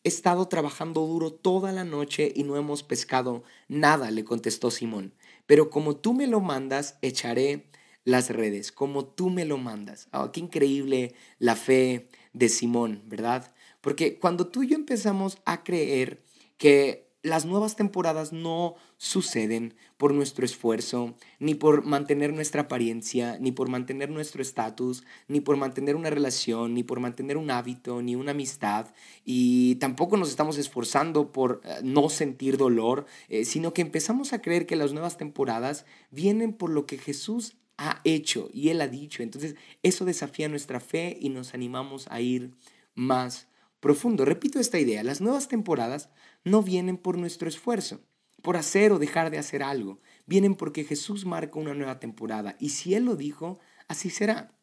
estado 0.04 0.48
trabajando 0.48 1.06
duro 1.08 1.32
toda 1.32 1.72
la 1.72 1.84
noche 1.84 2.32
y 2.36 2.44
no 2.44 2.58
hemos 2.58 2.84
pescado 2.84 3.44
nada, 3.68 4.12
le 4.12 4.24
contestó 4.24 4.72
Simón 4.72 5.14
pero 5.46 5.70
como 5.70 5.96
tú 5.96 6.14
me 6.14 6.28
lo 6.28 6.40
mandas, 6.42 6.98
echaré 7.02 7.70
las 8.06 8.30
redes, 8.30 8.72
como 8.72 9.06
tú 9.06 9.30
me 9.30 9.46
lo 9.46 9.58
mandas. 9.58 10.08
Oh, 10.12 10.32
qué 10.32 10.40
increíble 10.40 11.16
la 11.40 11.56
fe 11.56 12.10
de 12.34 12.50
Simón, 12.50 13.02
¿verdad? 13.06 13.54
Porque 13.82 14.20
cuando 14.20 14.48
tú 14.48 14.64
y 14.64 14.70
yo 14.70 14.76
empezamos 14.76 15.38
a 15.46 15.64
creer 15.64 16.24
que 16.58 17.12
las 17.22 17.46
nuevas 17.46 17.76
temporadas 17.76 18.34
no 18.34 18.76
suceden 19.04 19.74
por 19.98 20.14
nuestro 20.14 20.46
esfuerzo, 20.46 21.14
ni 21.38 21.56
por 21.56 21.84
mantener 21.84 22.32
nuestra 22.32 22.62
apariencia, 22.62 23.38
ni 23.38 23.52
por 23.52 23.68
mantener 23.68 24.10
nuestro 24.10 24.42
estatus, 24.42 25.04
ni 25.28 25.42
por 25.42 25.58
mantener 25.58 25.98
una 25.98 26.10
relación, 26.10 26.74
ni 26.74 26.84
por 26.84 27.02
mantener 27.02 27.36
un 27.36 27.52
hábito, 27.52 28.02
ni 28.02 28.16
una 28.16 28.32
amistad. 28.32 28.88
Y 29.26 29.76
tampoco 29.76 30.16
nos 30.16 30.30
estamos 30.30 30.58
esforzando 30.58 31.34
por 31.34 31.60
eh, 31.66 31.82
no 31.84 32.08
sentir 32.08 32.56
dolor, 32.56 33.06
eh, 33.28 33.44
sino 33.44 33.74
que 33.74 33.82
empezamos 33.82 34.32
a 34.32 34.42
creer 34.42 34.66
que 34.66 34.78
las 34.78 34.94
nuevas 34.94 35.18
temporadas 35.18 35.86
vienen 36.10 36.54
por 36.54 36.70
lo 36.70 36.86
que 36.86 36.98
Jesús 36.98 37.58
ha 37.78 38.00
hecho 38.06 38.50
y 38.54 38.70
Él 38.70 38.80
ha 38.80 38.88
dicho. 38.88 39.22
Entonces 39.22 39.56
eso 39.84 40.06
desafía 40.06 40.48
nuestra 40.48 40.80
fe 40.80 41.18
y 41.20 41.28
nos 41.28 41.54
animamos 41.54 42.08
a 42.10 42.22
ir 42.22 42.52
más 42.96 43.50
profundo. 43.82 44.24
Repito 44.24 44.62
esta 44.62 44.80
idea, 44.80 45.04
las 45.04 45.20
nuevas 45.20 45.50
temporadas 45.50 46.08
no 46.46 46.64
vienen 46.64 46.96
por 46.96 47.18
nuestro 47.18 47.50
esfuerzo, 47.50 48.00
por 48.44 48.58
hacer 48.58 48.92
o 48.92 49.00
dejar 49.00 49.32
de 49.32 49.40
hacer 49.40 49.64
algo, 49.64 50.02
vienen 50.28 50.54
porque 50.54 50.84
Jesús 50.84 51.26
marca 51.26 51.58
una 51.58 51.74
nueva 51.74 52.00
temporada 52.00 52.56
y 52.60 52.70
si 52.70 52.94
Él 52.94 53.06
lo 53.06 53.16
dijo, 53.16 53.58
así 53.88 54.12
será. 54.12 54.56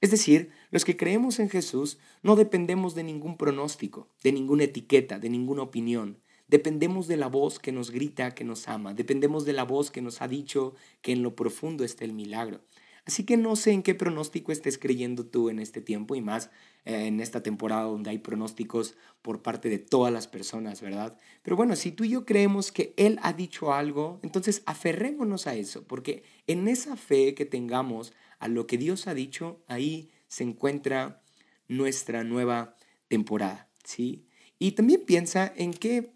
Es 0.00 0.10
decir, 0.10 0.50
los 0.70 0.84
que 0.84 0.96
creemos 0.96 1.40
en 1.40 1.50
Jesús 1.50 1.98
no 2.22 2.36
dependemos 2.36 2.94
de 2.94 3.02
ningún 3.02 3.36
pronóstico, 3.36 4.08
de 4.22 4.30
ninguna 4.30 4.64
etiqueta, 4.64 5.18
de 5.18 5.28
ninguna 5.28 5.62
opinión. 5.62 6.20
Dependemos 6.46 7.08
de 7.08 7.16
la 7.16 7.26
voz 7.26 7.58
que 7.58 7.72
nos 7.72 7.90
grita 7.90 8.32
que 8.32 8.44
nos 8.44 8.68
ama. 8.68 8.94
Dependemos 8.94 9.44
de 9.44 9.54
la 9.54 9.64
voz 9.64 9.90
que 9.90 10.02
nos 10.02 10.22
ha 10.22 10.28
dicho 10.28 10.74
que 11.02 11.10
en 11.10 11.24
lo 11.24 11.34
profundo 11.34 11.82
está 11.82 12.04
el 12.04 12.12
milagro. 12.12 12.60
Así 13.06 13.24
que 13.24 13.36
no 13.36 13.54
sé 13.54 13.70
en 13.70 13.84
qué 13.84 13.94
pronóstico 13.94 14.50
estés 14.50 14.78
creyendo 14.78 15.24
tú 15.24 15.48
en 15.48 15.60
este 15.60 15.80
tiempo 15.80 16.16
y 16.16 16.20
más 16.20 16.50
eh, 16.84 17.06
en 17.06 17.20
esta 17.20 17.40
temporada 17.40 17.84
donde 17.84 18.10
hay 18.10 18.18
pronósticos 18.18 18.96
por 19.22 19.42
parte 19.42 19.68
de 19.68 19.78
todas 19.78 20.12
las 20.12 20.26
personas, 20.26 20.80
¿verdad? 20.80 21.16
Pero 21.42 21.54
bueno, 21.56 21.76
si 21.76 21.92
tú 21.92 22.02
y 22.02 22.10
yo 22.10 22.26
creemos 22.26 22.72
que 22.72 22.94
Él 22.96 23.20
ha 23.22 23.32
dicho 23.32 23.72
algo, 23.72 24.18
entonces 24.24 24.62
aferrémonos 24.66 25.46
a 25.46 25.54
eso, 25.54 25.84
porque 25.84 26.24
en 26.48 26.66
esa 26.66 26.96
fe 26.96 27.34
que 27.34 27.44
tengamos 27.44 28.12
a 28.40 28.48
lo 28.48 28.66
que 28.66 28.76
Dios 28.76 29.06
ha 29.06 29.14
dicho, 29.14 29.62
ahí 29.68 30.10
se 30.26 30.42
encuentra 30.42 31.22
nuestra 31.68 32.24
nueva 32.24 32.74
temporada, 33.06 33.68
¿sí? 33.84 34.26
Y 34.58 34.72
también 34.72 35.04
piensa 35.06 35.52
en 35.56 35.72
qué, 35.72 36.12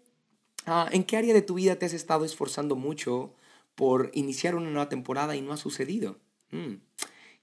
ah, 0.65 0.89
en 0.91 1.05
qué 1.05 1.15
área 1.15 1.33
de 1.33 1.41
tu 1.41 1.53
vida 1.53 1.77
te 1.77 1.85
has 1.85 1.93
estado 1.93 2.25
esforzando 2.25 2.75
mucho 2.75 3.33
por 3.75 4.11
iniciar 4.13 4.55
una 4.55 4.69
nueva 4.69 4.89
temporada 4.89 5.37
y 5.37 5.41
no 5.41 5.53
ha 5.53 5.57
sucedido. 5.57 6.19
Mm. 6.51 6.75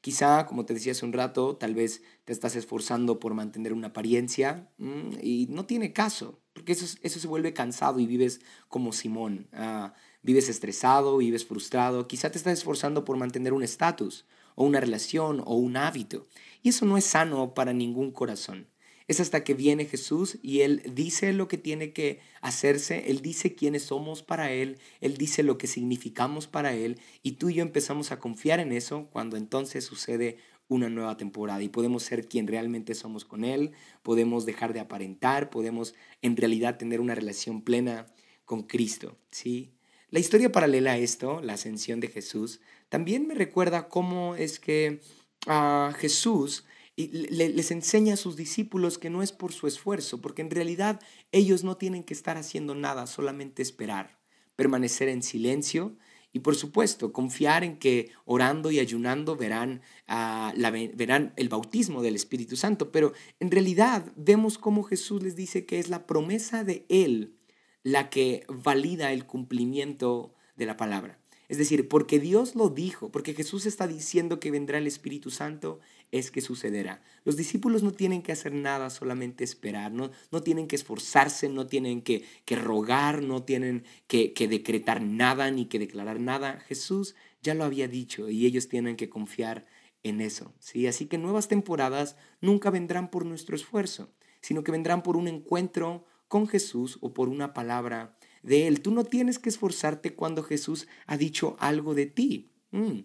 Quizá, 0.00 0.46
como 0.46 0.64
te 0.64 0.74
decía 0.74 0.92
hace 0.92 1.04
un 1.04 1.12
rato, 1.12 1.56
tal 1.56 1.74
vez 1.74 2.02
te 2.24 2.32
estás 2.32 2.54
esforzando 2.54 3.18
por 3.18 3.34
mantener 3.34 3.72
una 3.72 3.88
apariencia 3.88 4.70
mm, 4.78 5.18
y 5.22 5.46
no 5.50 5.66
tiene 5.66 5.92
caso, 5.92 6.40
porque 6.52 6.72
eso, 6.72 6.98
eso 7.02 7.18
se 7.18 7.26
vuelve 7.26 7.52
cansado 7.52 7.98
y 7.98 8.06
vives 8.06 8.40
como 8.68 8.92
Simón. 8.92 9.48
Ah, 9.52 9.94
vives 10.22 10.48
estresado, 10.48 11.16
vives 11.16 11.46
frustrado, 11.46 12.06
quizá 12.06 12.30
te 12.30 12.38
estás 12.38 12.58
esforzando 12.58 13.04
por 13.04 13.16
mantener 13.16 13.52
un 13.52 13.62
estatus 13.62 14.26
o 14.54 14.64
una 14.64 14.80
relación 14.80 15.42
o 15.44 15.56
un 15.56 15.76
hábito. 15.76 16.28
Y 16.62 16.70
eso 16.70 16.84
no 16.86 16.96
es 16.96 17.04
sano 17.04 17.54
para 17.54 17.72
ningún 17.72 18.12
corazón. 18.12 18.68
Es 19.08 19.20
hasta 19.20 19.42
que 19.42 19.54
viene 19.54 19.86
Jesús 19.86 20.38
y 20.42 20.60
Él 20.60 20.82
dice 20.94 21.32
lo 21.32 21.48
que 21.48 21.56
tiene 21.56 21.92
que 21.92 22.20
hacerse, 22.42 23.10
Él 23.10 23.22
dice 23.22 23.54
quiénes 23.54 23.84
somos 23.84 24.22
para 24.22 24.52
Él, 24.52 24.78
Él 25.00 25.16
dice 25.16 25.42
lo 25.42 25.56
que 25.56 25.66
significamos 25.66 26.46
para 26.46 26.74
Él 26.74 27.00
y 27.22 27.32
tú 27.32 27.48
y 27.48 27.54
yo 27.54 27.62
empezamos 27.62 28.12
a 28.12 28.18
confiar 28.18 28.60
en 28.60 28.70
eso 28.70 29.08
cuando 29.10 29.38
entonces 29.38 29.84
sucede 29.84 30.36
una 30.68 30.90
nueva 30.90 31.16
temporada 31.16 31.62
y 31.62 31.70
podemos 31.70 32.02
ser 32.02 32.28
quien 32.28 32.46
realmente 32.46 32.94
somos 32.94 33.24
con 33.24 33.44
Él, 33.44 33.72
podemos 34.02 34.44
dejar 34.44 34.74
de 34.74 34.80
aparentar, 34.80 35.48
podemos 35.48 35.94
en 36.20 36.36
realidad 36.36 36.76
tener 36.76 37.00
una 37.00 37.14
relación 37.14 37.62
plena 37.62 38.06
con 38.44 38.62
Cristo, 38.62 39.16
¿sí? 39.30 39.72
La 40.10 40.20
historia 40.20 40.52
paralela 40.52 40.92
a 40.92 40.98
esto, 40.98 41.40
la 41.42 41.54
ascensión 41.54 42.00
de 42.00 42.08
Jesús, 42.08 42.60
también 42.88 43.26
me 43.26 43.34
recuerda 43.34 43.88
cómo 43.88 44.36
es 44.36 44.58
que 44.58 45.00
a 45.46 45.94
Jesús 45.98 46.64
les 47.06 47.70
enseña 47.70 48.14
a 48.14 48.16
sus 48.16 48.36
discípulos 48.36 48.98
que 48.98 49.10
no 49.10 49.22
es 49.22 49.32
por 49.32 49.52
su 49.52 49.66
esfuerzo, 49.66 50.20
porque 50.20 50.42
en 50.42 50.50
realidad 50.50 51.00
ellos 51.30 51.62
no 51.62 51.76
tienen 51.76 52.02
que 52.02 52.14
estar 52.14 52.36
haciendo 52.36 52.74
nada, 52.74 53.06
solamente 53.06 53.62
esperar, 53.62 54.18
permanecer 54.56 55.08
en 55.08 55.22
silencio 55.22 55.96
y 56.32 56.40
por 56.40 56.56
supuesto 56.56 57.12
confiar 57.12 57.64
en 57.64 57.78
que 57.78 58.10
orando 58.24 58.70
y 58.70 58.80
ayunando 58.80 59.36
verán, 59.36 59.80
ah, 60.08 60.52
verán 60.94 61.32
el 61.36 61.48
bautismo 61.48 62.02
del 62.02 62.16
Espíritu 62.16 62.56
Santo. 62.56 62.92
Pero 62.92 63.12
en 63.40 63.50
realidad 63.50 64.12
vemos 64.16 64.58
cómo 64.58 64.82
Jesús 64.82 65.22
les 65.22 65.36
dice 65.36 65.64
que 65.64 65.78
es 65.78 65.88
la 65.88 66.06
promesa 66.06 66.64
de 66.64 66.84
Él 66.88 67.38
la 67.82 68.10
que 68.10 68.44
valida 68.48 69.12
el 69.12 69.24
cumplimiento 69.26 70.34
de 70.56 70.66
la 70.66 70.76
palabra. 70.76 71.17
Es 71.48 71.56
decir, 71.56 71.88
porque 71.88 72.18
Dios 72.18 72.54
lo 72.54 72.68
dijo, 72.68 73.10
porque 73.10 73.32
Jesús 73.32 73.64
está 73.64 73.86
diciendo 73.86 74.38
que 74.38 74.50
vendrá 74.50 74.76
el 74.78 74.86
Espíritu 74.86 75.30
Santo, 75.30 75.80
es 76.12 76.30
que 76.30 76.42
sucederá. 76.42 77.02
Los 77.24 77.36
discípulos 77.36 77.82
no 77.82 77.92
tienen 77.92 78.22
que 78.22 78.32
hacer 78.32 78.52
nada, 78.52 78.90
solamente 78.90 79.44
esperar, 79.44 79.92
no, 79.92 80.10
no 80.30 80.42
tienen 80.42 80.68
que 80.68 80.76
esforzarse, 80.76 81.48
no 81.48 81.66
tienen 81.66 82.02
que, 82.02 82.24
que 82.44 82.56
rogar, 82.56 83.22
no 83.22 83.42
tienen 83.44 83.84
que, 84.06 84.34
que 84.34 84.46
decretar 84.46 85.02
nada 85.02 85.50
ni 85.50 85.66
que 85.66 85.78
declarar 85.78 86.20
nada. 86.20 86.60
Jesús 86.60 87.14
ya 87.42 87.54
lo 87.54 87.64
había 87.64 87.88
dicho 87.88 88.28
y 88.28 88.44
ellos 88.44 88.68
tienen 88.68 88.96
que 88.96 89.08
confiar 89.08 89.66
en 90.02 90.20
eso. 90.20 90.52
¿sí? 90.58 90.86
Así 90.86 91.06
que 91.06 91.18
nuevas 91.18 91.48
temporadas 91.48 92.16
nunca 92.40 92.70
vendrán 92.70 93.10
por 93.10 93.24
nuestro 93.24 93.56
esfuerzo, 93.56 94.12
sino 94.40 94.62
que 94.62 94.72
vendrán 94.72 95.02
por 95.02 95.16
un 95.16 95.28
encuentro 95.28 96.04
con 96.28 96.46
Jesús 96.46 96.98
o 97.00 97.14
por 97.14 97.28
una 97.28 97.54
palabra 97.54 98.17
de 98.42 98.66
Él. 98.66 98.80
Tú 98.80 98.90
no 98.90 99.04
tienes 99.04 99.38
que 99.38 99.48
esforzarte 99.48 100.14
cuando 100.14 100.42
Jesús 100.42 100.88
ha 101.06 101.16
dicho 101.16 101.56
algo 101.58 101.94
de 101.94 102.06
ti. 102.06 102.52
Mm. 102.70 103.00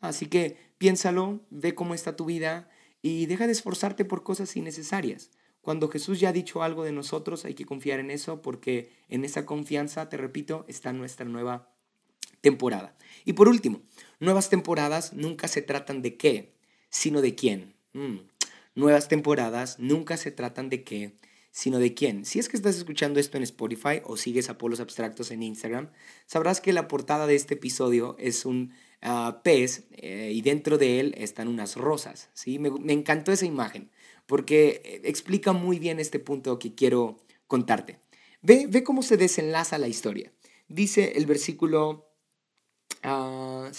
Así 0.00 0.26
que 0.26 0.56
piénsalo, 0.78 1.40
ve 1.50 1.74
cómo 1.74 1.94
está 1.94 2.16
tu 2.16 2.26
vida 2.26 2.68
y 3.02 3.26
deja 3.26 3.46
de 3.46 3.52
esforzarte 3.52 4.04
por 4.04 4.22
cosas 4.22 4.56
innecesarias. 4.56 5.30
Cuando 5.60 5.88
Jesús 5.88 6.20
ya 6.20 6.28
ha 6.28 6.32
dicho 6.32 6.62
algo 6.62 6.84
de 6.84 6.92
nosotros, 6.92 7.44
hay 7.44 7.54
que 7.54 7.64
confiar 7.64 7.98
en 7.98 8.10
eso 8.10 8.40
porque 8.40 8.92
en 9.08 9.24
esa 9.24 9.44
confianza, 9.46 10.08
te 10.08 10.16
repito, 10.16 10.64
está 10.68 10.92
nuestra 10.92 11.26
nueva 11.26 11.72
temporada. 12.40 12.96
Y 13.24 13.32
por 13.32 13.48
último, 13.48 13.82
nuevas 14.20 14.48
temporadas 14.48 15.12
nunca 15.12 15.48
se 15.48 15.62
tratan 15.62 16.02
de 16.02 16.16
qué, 16.16 16.54
sino 16.88 17.20
de 17.20 17.34
quién. 17.34 17.74
Mm. 17.94 18.18
Nuevas 18.76 19.08
temporadas 19.08 19.78
nunca 19.78 20.16
se 20.16 20.30
tratan 20.30 20.68
de 20.68 20.84
qué, 20.84 21.16
sino 21.56 21.78
de 21.78 21.94
quién. 21.94 22.26
Si 22.26 22.38
es 22.38 22.50
que 22.50 22.56
estás 22.58 22.76
escuchando 22.76 23.18
esto 23.18 23.38
en 23.38 23.42
Spotify 23.42 24.02
o 24.04 24.18
sigues 24.18 24.50
a 24.50 24.58
Polos 24.58 24.78
Abstractos 24.78 25.30
en 25.30 25.42
Instagram, 25.42 25.88
sabrás 26.26 26.60
que 26.60 26.74
la 26.74 26.86
portada 26.86 27.26
de 27.26 27.34
este 27.34 27.54
episodio 27.54 28.14
es 28.18 28.44
un 28.44 28.74
ah, 29.00 29.40
pez 29.42 29.84
eh, 29.92 30.32
y 30.34 30.42
dentro 30.42 30.76
de 30.76 31.00
él 31.00 31.14
están 31.16 31.48
unas 31.48 31.76
rosas. 31.76 32.28
¿sí? 32.34 32.58
Me, 32.58 32.92
encantó 32.92 33.32
esa 33.32 33.46
imagen 33.46 33.90
porque 34.26 34.82
eh, 34.84 35.00
explica 35.04 35.54
muy 35.54 35.78
bien 35.78 35.98
este 35.98 36.18
punto 36.18 36.58
que 36.58 36.74
quiero 36.74 37.24
contarte. 37.46 38.00
Ve, 38.42 38.66
ve 38.68 38.84
cómo 38.84 39.02
se 39.02 39.16
desenlaza 39.16 39.78
la 39.78 39.88
historia. 39.88 40.30
Dice 40.68 41.14
el 41.16 41.24
versículo 41.24 42.10
6. 43.00 43.02
Ah, 43.02 43.72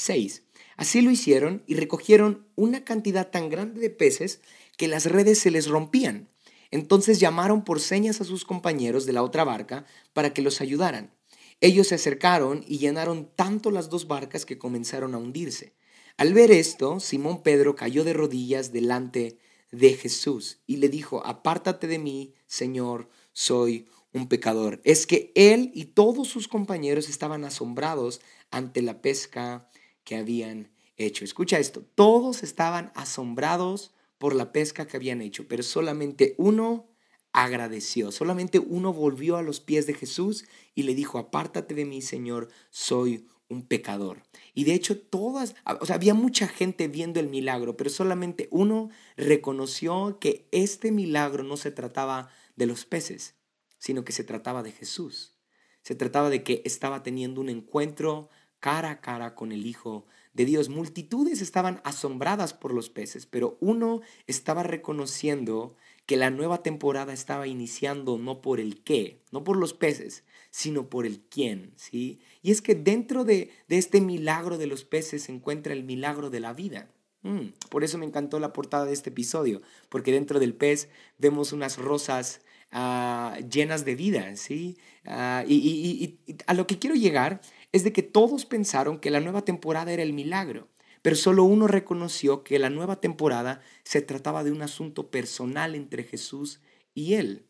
Así 0.78 1.02
lo 1.02 1.12
hicieron 1.12 1.62
y 1.68 1.76
recogieron 1.76 2.48
una 2.56 2.84
cantidad 2.84 3.30
tan 3.30 3.50
grande 3.50 3.82
de 3.82 3.92
peces 3.92 4.42
que 4.78 4.88
las 4.88 5.06
redes 5.06 5.38
se 5.38 5.52
les 5.52 5.68
rompían. 5.68 6.28
Entonces 6.71 7.19
llamaron 7.19 7.63
por 7.63 7.80
señas 7.80 8.21
a 8.21 8.25
sus 8.25 8.45
compañeros 8.45 9.06
de 9.06 9.13
la 9.13 9.23
otra 9.23 9.43
barca 9.43 9.86
para 10.13 10.34
que 10.34 10.41
los 10.41 10.62
ayudaran. 10.62 11.13
Ellos 11.60 11.88
se 11.88 11.95
acercaron 11.95 12.63
y 12.67 12.77
llenaron 12.77 13.32
tanto 13.36 13.71
las 13.71 13.89
dos 13.89 14.08
barcas 14.08 14.45
que 14.45 14.58
comenzaron 14.58 15.15
a 15.15 15.17
hundirse. 15.17 15.73
Al 16.17 16.34
ver 16.34 16.51
esto, 16.51 16.99
Simón 16.99 17.41
Pedro 17.43 17.75
cayó 17.75 18.03
de 18.03 18.13
rodillas 18.13 18.71
delante 18.71 19.39
de 19.71 19.93
Jesús 19.93 20.60
y 20.65 20.77
le 20.77 20.89
dijo, 20.89 21.25
apártate 21.25 21.88
de 21.88 21.99
mí, 21.99 22.34
Señor, 22.47 23.10
soy 23.34 23.88
un 24.13 24.27
pecador. 24.27 24.82
Es 24.84 25.06
que 25.08 25.32
él 25.36 25.71
y 25.73 25.86
todos 25.86 26.27
sus 26.27 26.47
compañeros 26.47 27.10
estaban 27.10 27.43
asombrados 27.43 28.21
ante 28.51 28.82
la 28.82 29.01
pesca 29.01 29.69
que 30.03 30.15
habían 30.15 30.71
hecho. 30.95 31.23
Escucha 31.23 31.60
esto, 31.60 31.84
todos 31.95 32.43
estaban 32.43 32.91
asombrados 32.95 33.93
por 34.17 34.36
la 34.36 34.51
pesca 34.51 34.88
que 34.88 34.97
habían 34.97 35.21
hecho, 35.21 35.47
pero 35.47 35.63
solamente 35.63 36.36
uno 36.38 36.88
agradeció, 37.34 38.12
solamente 38.12 38.60
uno 38.60 38.93
volvió 38.93 39.38
a 39.38 39.43
los 39.43 39.60
pies 39.60 39.86
de 39.86 39.93
Jesús 39.93 40.45
y 40.73 40.84
le 40.84 40.95
dijo, 40.95 41.19
apártate 41.19 41.75
de 41.75 41.86
mí, 41.86 42.01
Señor, 42.01 42.49
soy 42.69 43.27
un 43.49 43.65
pecador. 43.65 44.23
Y 44.53 44.63
de 44.63 44.73
hecho 44.73 44.99
todas, 44.99 45.56
o 45.80 45.86
sea, 45.86 45.95
había 45.95 46.13
mucha 46.13 46.47
gente 46.47 46.88
viendo 46.88 47.19
el 47.19 47.30
milagro, 47.30 47.77
pero 47.77 47.89
solamente 47.89 48.47
uno 48.51 48.89
reconoció 49.15 50.17
que 50.19 50.47
este 50.51 50.91
milagro 50.91 51.43
no 51.43 51.58
se 51.58 51.71
trataba 51.71 52.30
de 52.56 52.65
los 52.65 52.86
peces, 52.86 53.36
sino 53.77 54.03
que 54.03 54.13
se 54.13 54.23
trataba 54.23 54.63
de 54.63 54.71
Jesús. 54.71 55.38
Se 55.82 55.95
trataba 55.95 56.30
de 56.30 56.43
que 56.43 56.62
estaba 56.65 57.03
teniendo 57.03 57.39
un 57.39 57.49
encuentro 57.49 58.30
cara 58.60 58.89
a 58.89 59.01
cara 59.01 59.36
con 59.36 59.51
el 59.51 59.65
Hijo 59.65 60.08
de 60.38 60.45
Dios. 60.45 60.69
Multitudes 60.69 61.41
estaban 61.41 61.82
asombradas 61.84 62.54
por 62.54 62.71
los 62.71 62.89
peces, 62.89 63.26
pero 63.26 63.58
uno 63.60 64.02
estaba 64.28 64.63
reconociendo 64.63 65.76
que 66.06 66.15
la 66.15 66.30
nueva 66.30 66.63
temporada 66.63 67.12
estaba 67.12 67.47
iniciando 67.47 68.17
no 68.17 68.39
por 68.41 68.62
el 68.62 68.82
qué, 68.84 69.19
no 69.32 69.43
por 69.43 69.58
los 69.58 69.73
peces, 69.73 70.23
sino 70.52 70.89
por 70.89 71.06
el 71.06 71.19
quién, 71.19 71.73
¿sí? 71.76 72.19
Y 72.43 72.52
es 72.52 72.62
que 72.62 72.76
dentro 72.76 73.26
de, 73.26 73.50
este 73.67 74.00
milagro 74.00 74.58
de 74.58 74.67
los 74.67 74.86
peces 74.86 75.23
se 75.23 75.34
encuentra 75.34 75.73
el 75.73 75.84
milagro 75.84 76.30
de 76.30 76.39
la 76.39 76.54
vida. 76.54 76.88
Mm, 77.23 77.47
por 77.69 77.84
eso 77.84 77.97
me 77.97 78.06
encantó 78.06 78.39
la 78.39 78.54
portada 78.54 78.86
de 78.86 78.93
este 78.93 79.10
episodio, 79.10 79.62
porque 79.89 80.12
dentro 80.12 80.39
del 80.39 80.54
pez 80.54 80.88
vemos 81.17 81.52
unas 81.52 81.78
rosas 81.78 82.41
ah, 82.71 83.38
llenas 83.52 83.86
de 83.86 83.95
vida, 83.95 84.36
¿sí? 84.36 84.78
Ah, 85.04 85.43
y 85.47 86.19
a 86.45 86.54
lo 86.54 86.67
que 86.67 86.78
quiero 86.78 86.95
llegar 86.95 87.41
es 87.71 87.84
de 87.84 87.93
que 87.93 88.03
todos 88.03 88.45
pensaron 88.45 88.99
que 88.99 89.12
la 89.12 89.19
nueva 89.19 89.43
temporada 89.43 89.91
era 89.91 90.03
el 90.03 90.13
milagro, 90.13 90.69
pero 91.01 91.15
solo 91.15 91.43
uno 91.43 91.67
reconoció 91.67 92.43
que 92.43 92.60
la 92.60 92.69
nueva 92.69 92.99
temporada 92.99 93.62
se 93.84 94.01
trataba 94.01 94.43
de 94.43 94.51
un 94.51 94.62
asunto 94.62 95.10
personal 95.12 95.75
entre 95.75 96.03
Jesús 96.03 96.62
y 96.93 97.13
él. 97.13 97.45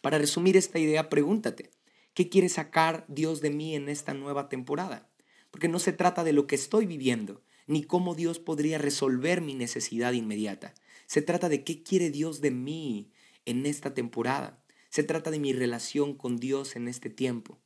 Para 0.00 0.18
resumir 0.18 0.56
esta 0.56 0.78
idea, 0.78 1.08
pregúntate, 1.08 1.70
¿qué 2.14 2.28
quiere 2.28 2.48
sacar 2.48 3.04
Dios 3.08 3.40
de 3.40 3.50
mí 3.50 3.74
en 3.74 3.88
esta 3.88 4.14
nueva 4.14 4.48
temporada? 4.48 5.08
Porque 5.50 5.68
no 5.68 5.78
se 5.78 5.92
trata 5.92 6.24
de 6.24 6.32
lo 6.32 6.46
que 6.46 6.54
estoy 6.54 6.86
viviendo, 6.86 7.42
ni 7.66 7.82
cómo 7.82 8.14
Dios 8.14 8.38
podría 8.38 8.78
resolver 8.78 9.40
mi 9.40 9.54
necesidad 9.54 10.12
inmediata. 10.12 10.74
Se 11.06 11.22
trata 11.22 11.48
de 11.48 11.64
qué 11.64 11.82
quiere 11.82 12.10
Dios 12.10 12.40
de 12.40 12.50
mí 12.50 13.10
en 13.44 13.66
esta 13.66 13.94
temporada. 13.94 14.62
Se 14.88 15.02
trata 15.02 15.30
de 15.30 15.40
mi 15.40 15.52
relación 15.52 16.14
con 16.14 16.36
Dios 16.36 16.76
en 16.76 16.88
este 16.88 17.10
tiempo. 17.10 17.58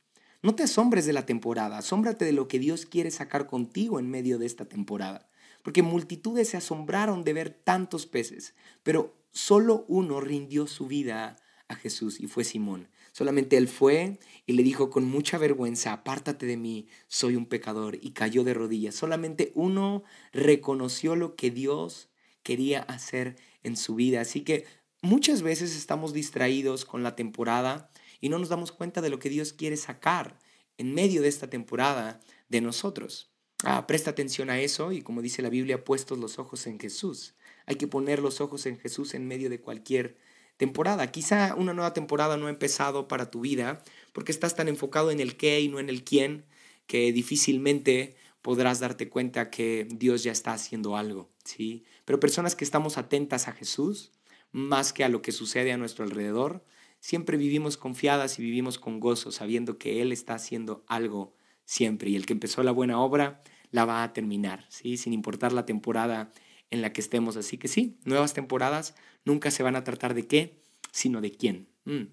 No 0.43 0.55
te 0.55 0.63
asombres 0.63 1.05
de 1.05 1.13
la 1.13 1.27
temporada, 1.27 1.77
asómbrate 1.77 2.25
de 2.25 2.31
lo 2.31 2.47
que 2.47 2.57
Dios 2.57 2.87
quiere 2.87 3.11
sacar 3.11 3.45
contigo 3.45 3.99
en 3.99 4.09
medio 4.09 4.39
de 4.39 4.47
esta 4.47 4.65
temporada. 4.65 5.29
Porque 5.63 5.83
multitudes 5.83 6.49
se 6.49 6.57
asombraron 6.57 7.23
de 7.23 7.33
ver 7.33 7.49
tantos 7.51 8.07
peces, 8.07 8.55
pero 8.81 9.15
solo 9.31 9.85
uno 9.87 10.19
rindió 10.19 10.65
su 10.65 10.87
vida 10.87 11.35
a 11.67 11.75
Jesús 11.75 12.19
y 12.19 12.25
fue 12.25 12.43
Simón. 12.43 12.89
Solamente 13.11 13.57
él 13.57 13.67
fue 13.67 14.17
y 14.47 14.53
le 14.53 14.63
dijo 14.63 14.89
con 14.89 15.05
mucha 15.05 15.37
vergüenza, 15.37 15.93
apártate 15.93 16.47
de 16.47 16.57
mí, 16.57 16.87
soy 17.07 17.35
un 17.35 17.45
pecador, 17.45 17.99
y 18.01 18.11
cayó 18.11 18.43
de 18.43 18.55
rodillas. 18.55 18.95
Solamente 18.95 19.51
uno 19.53 20.03
reconoció 20.31 21.15
lo 21.15 21.35
que 21.35 21.51
Dios 21.51 22.09
quería 22.41 22.81
hacer 22.81 23.35
en 23.61 23.77
su 23.77 23.93
vida. 23.93 24.21
Así 24.21 24.41
que 24.41 24.65
muchas 25.03 25.43
veces 25.43 25.75
estamos 25.75 26.13
distraídos 26.13 26.85
con 26.85 27.03
la 27.03 27.15
temporada 27.15 27.91
y 28.21 28.29
no 28.29 28.39
nos 28.39 28.49
damos 28.49 28.71
cuenta 28.71 29.01
de 29.01 29.09
lo 29.09 29.19
que 29.19 29.29
Dios 29.29 29.51
quiere 29.51 29.75
sacar 29.75 30.39
en 30.77 30.93
medio 30.93 31.21
de 31.21 31.27
esta 31.27 31.49
temporada 31.49 32.21
de 32.47 32.61
nosotros. 32.61 33.31
Ah, 33.63 33.85
presta 33.85 34.11
atención 34.11 34.49
a 34.49 34.59
eso 34.59 34.91
y 34.91 35.01
como 35.01 35.21
dice 35.21 35.41
la 35.41 35.49
Biblia, 35.49 35.83
puestos 35.83 36.17
los 36.17 36.39
ojos 36.39 36.65
en 36.67 36.79
Jesús. 36.79 37.35
Hay 37.65 37.75
que 37.75 37.87
poner 37.87 38.19
los 38.19 38.41
ojos 38.41 38.65
en 38.65 38.79
Jesús 38.79 39.13
en 39.13 39.27
medio 39.27 39.49
de 39.49 39.59
cualquier 39.59 40.17
temporada. 40.57 41.11
Quizá 41.11 41.55
una 41.55 41.73
nueva 41.73 41.93
temporada 41.93 42.37
no 42.37 42.47
ha 42.47 42.51
empezado 42.51 43.07
para 43.07 43.29
tu 43.29 43.41
vida 43.41 43.83
porque 44.13 44.31
estás 44.31 44.55
tan 44.55 44.67
enfocado 44.67 45.11
en 45.11 45.19
el 45.19 45.37
qué 45.37 45.59
y 45.61 45.67
no 45.67 45.79
en 45.79 45.89
el 45.89 46.03
quién 46.03 46.45
que 46.87 47.11
difícilmente 47.11 48.15
podrás 48.41 48.79
darte 48.79 49.09
cuenta 49.09 49.49
que 49.49 49.87
Dios 49.89 50.23
ya 50.23 50.31
está 50.31 50.53
haciendo 50.53 50.97
algo, 50.97 51.29
¿sí? 51.43 51.83
Pero 52.05 52.19
personas 52.19 52.55
que 52.55 52.65
estamos 52.65 52.97
atentas 52.97 53.47
a 53.47 53.53
Jesús, 53.53 54.11
más 54.51 54.93
que 54.93 55.03
a 55.03 55.09
lo 55.09 55.21
que 55.21 55.31
sucede 55.31 55.71
a 55.71 55.77
nuestro 55.77 56.03
alrededor, 56.03 56.65
siempre 57.01 57.35
vivimos 57.35 57.75
confiadas 57.75 58.39
y 58.39 58.43
vivimos 58.43 58.79
con 58.79 59.01
gozo, 59.01 59.33
sabiendo 59.33 59.77
que 59.77 60.01
Él 60.01 60.13
está 60.13 60.35
haciendo 60.35 60.85
algo 60.87 61.35
siempre 61.65 62.11
y 62.11 62.15
el 62.15 62.25
que 62.25 62.33
empezó 62.33 62.63
la 62.63 62.71
buena 62.71 62.99
obra 63.01 63.41
la 63.71 63.85
va 63.85 64.03
a 64.03 64.13
terminar, 64.13 64.65
¿sí? 64.69 64.95
Sin 64.97 65.11
importar 65.11 65.51
la 65.51 65.65
temporada 65.65 66.31
en 66.69 66.81
la 66.81 66.93
que 66.93 67.01
estemos. 67.01 67.35
Así 67.35 67.57
que 67.57 67.67
sí, 67.67 67.97
nuevas 68.05 68.33
temporadas 68.33 68.95
nunca 69.25 69.51
se 69.51 69.63
van 69.63 69.75
a 69.75 69.83
tratar 69.83 70.13
de 70.13 70.27
qué, 70.27 70.61
sino 70.91 71.21
de 71.21 71.31
quién. 71.31 71.67
Mm. 71.85 72.03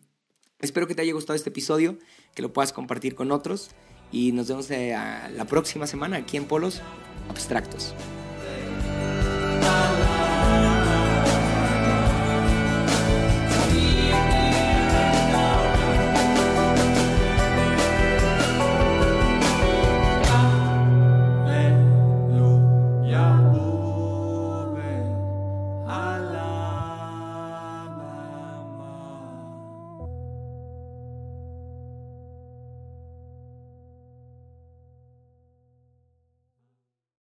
Espero 0.61 0.87
que 0.87 0.95
te 0.95 1.03
haya 1.03 1.13
gustado 1.13 1.37
este 1.37 1.51
episodio, 1.51 1.99
que 2.35 2.43
lo 2.43 2.53
puedas 2.53 2.73
compartir 2.73 3.15
con 3.15 3.31
otros 3.31 3.71
y 4.11 4.33
nos 4.33 4.49
vemos 4.49 4.71
eh, 4.71 4.97
la 5.33 5.45
próxima 5.47 5.87
semana 5.87 6.17
aquí 6.17 6.37
en 6.37 6.47
Polos 6.47 6.81
Abstractos. 7.29 7.95